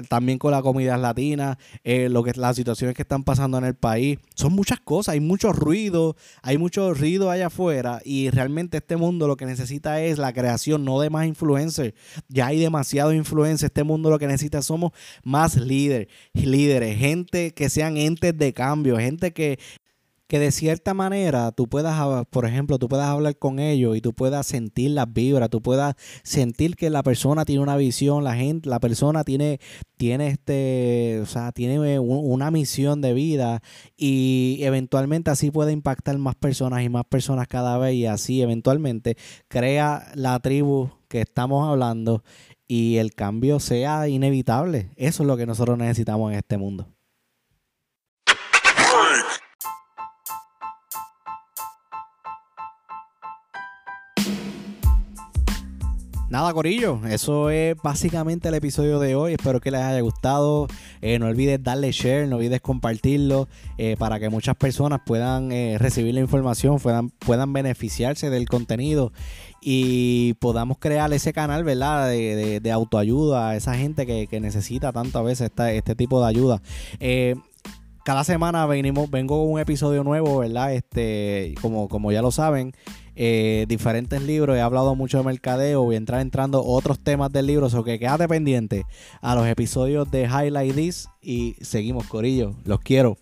también 0.08 0.38
con 0.38 0.50
la 0.50 0.62
comunidad 0.62 1.00
latina, 1.00 1.58
eh, 1.84 2.08
lo 2.08 2.22
que, 2.22 2.32
las 2.34 2.56
situaciones 2.56 2.96
que 2.96 3.02
están 3.02 3.22
pasando 3.22 3.58
en 3.58 3.64
el 3.64 3.74
país. 3.74 4.18
Son 4.34 4.52
muchas 4.52 4.80
cosas, 4.80 5.14
hay 5.14 5.20
mucho 5.20 5.52
ruido, 5.52 6.16
hay 6.42 6.58
mucho 6.58 6.92
ruido 6.94 7.30
allá 7.30 7.46
afuera 7.46 8.00
y 8.04 8.30
realmente 8.30 8.78
este 8.78 8.96
mundo 8.96 9.28
lo 9.28 9.36
que 9.36 9.46
necesita 9.46 10.00
es 10.00 10.18
la 10.18 10.32
creación, 10.32 10.84
no 10.84 11.00
de 11.00 11.10
más 11.10 11.26
influencers. 11.26 11.94
Ya 12.28 12.48
hay 12.48 12.58
demasiado 12.58 13.12
influencia. 13.12 13.66
Este 13.66 13.84
mundo 13.84 14.10
lo 14.10 14.18
que 14.18 14.26
necesita 14.26 14.62
somos 14.62 14.92
más 15.22 15.56
líderes, 15.56 16.08
líderes, 16.34 16.98
gente 16.98 17.52
que 17.54 17.68
sean 17.68 17.96
entes 17.96 18.36
de 18.36 18.52
cambio, 18.52 18.98
gente 18.98 19.32
que 19.32 19.58
que 20.32 20.38
de 20.38 20.50
cierta 20.50 20.94
manera 20.94 21.52
tú 21.52 21.68
puedas, 21.68 22.26
por 22.30 22.46
ejemplo, 22.46 22.78
tú 22.78 22.88
puedas 22.88 23.06
hablar 23.08 23.36
con 23.36 23.58
ellos 23.58 23.98
y 23.98 24.00
tú 24.00 24.14
puedas 24.14 24.46
sentir 24.46 24.92
las 24.92 25.12
vibras, 25.12 25.50
tú 25.50 25.60
puedas 25.60 25.94
sentir 26.22 26.74
que 26.74 26.88
la 26.88 27.02
persona 27.02 27.44
tiene 27.44 27.62
una 27.62 27.76
visión, 27.76 28.24
la 28.24 28.34
gente, 28.34 28.66
la 28.70 28.80
persona 28.80 29.24
tiene, 29.24 29.60
tiene 29.98 30.28
este, 30.28 31.20
o 31.20 31.26
sea, 31.26 31.52
tiene 31.52 31.98
una 31.98 32.50
misión 32.50 33.02
de 33.02 33.12
vida 33.12 33.60
y 33.94 34.60
eventualmente 34.62 35.30
así 35.30 35.50
puede 35.50 35.72
impactar 35.72 36.16
más 36.16 36.34
personas 36.34 36.82
y 36.82 36.88
más 36.88 37.04
personas 37.04 37.46
cada 37.46 37.76
vez 37.76 37.92
y 37.92 38.06
así 38.06 38.40
eventualmente 38.40 39.18
crea 39.48 40.12
la 40.14 40.40
tribu 40.40 40.92
que 41.08 41.20
estamos 41.20 41.68
hablando 41.68 42.24
y 42.66 42.96
el 42.96 43.12
cambio 43.12 43.60
sea 43.60 44.08
inevitable. 44.08 44.92
Eso 44.96 45.24
es 45.24 45.26
lo 45.26 45.36
que 45.36 45.44
nosotros 45.44 45.76
necesitamos 45.76 46.32
en 46.32 46.38
este 46.38 46.56
mundo. 46.56 46.88
Nada, 56.32 56.54
Corillo, 56.54 56.98
eso 57.10 57.50
es 57.50 57.76
básicamente 57.82 58.48
el 58.48 58.54
episodio 58.54 58.98
de 58.98 59.14
hoy. 59.14 59.34
Espero 59.34 59.60
que 59.60 59.70
les 59.70 59.82
haya 59.82 60.00
gustado. 60.00 60.66
Eh, 61.02 61.18
no 61.18 61.26
olvides 61.26 61.62
darle 61.62 61.92
share, 61.92 62.26
no 62.26 62.36
olvides 62.36 62.62
compartirlo 62.62 63.48
eh, 63.76 63.96
para 63.98 64.18
que 64.18 64.30
muchas 64.30 64.56
personas 64.56 65.00
puedan 65.04 65.52
eh, 65.52 65.76
recibir 65.78 66.14
la 66.14 66.20
información, 66.20 66.78
puedan, 66.78 67.10
puedan 67.10 67.52
beneficiarse 67.52 68.30
del 68.30 68.48
contenido 68.48 69.12
y 69.60 70.32
podamos 70.40 70.78
crear 70.78 71.12
ese 71.12 71.34
canal, 71.34 71.64
¿verdad? 71.64 72.08
De, 72.08 72.60
de, 72.60 72.72
autoayuda 72.72 73.50
a 73.50 73.56
esa 73.56 73.74
gente 73.74 74.06
que, 74.06 74.40
necesita 74.40 74.90
tanto 74.90 75.18
a 75.18 75.22
veces 75.22 75.50
este 75.54 75.94
tipo 75.94 76.22
de 76.22 76.28
ayuda 76.30 76.62
cada 78.04 78.24
semana 78.24 78.66
venimos, 78.66 79.10
vengo 79.10 79.42
con 79.42 79.52
un 79.52 79.60
episodio 79.60 80.02
nuevo, 80.02 80.38
¿verdad? 80.38 80.74
Este, 80.74 81.54
como, 81.60 81.88
como 81.88 82.10
ya 82.10 82.22
lo 82.22 82.32
saben, 82.32 82.72
eh, 83.24 83.66
diferentes 83.68 84.20
libros, 84.20 84.56
he 84.56 84.61
hablado 84.61 84.96
mucho 84.96 85.18
de 85.18 85.22
mercadeo, 85.22 85.85
voy 85.85 85.94
a 85.94 85.98
entrar 85.98 86.20
entrando 86.20 86.64
otros 86.64 86.98
temas 86.98 87.30
del 87.30 87.46
libro, 87.46 87.68
o 87.72 87.85
que 87.85 88.00
quédate 88.00 88.26
pendiente 88.26 88.85
a 89.20 89.37
los 89.37 89.46
episodios 89.46 90.11
de 90.11 90.24
Highlight 90.24 90.74
This 90.74 91.08
y 91.20 91.54
seguimos, 91.61 92.08
Corillo, 92.08 92.56
los 92.64 92.80
quiero. 92.80 93.16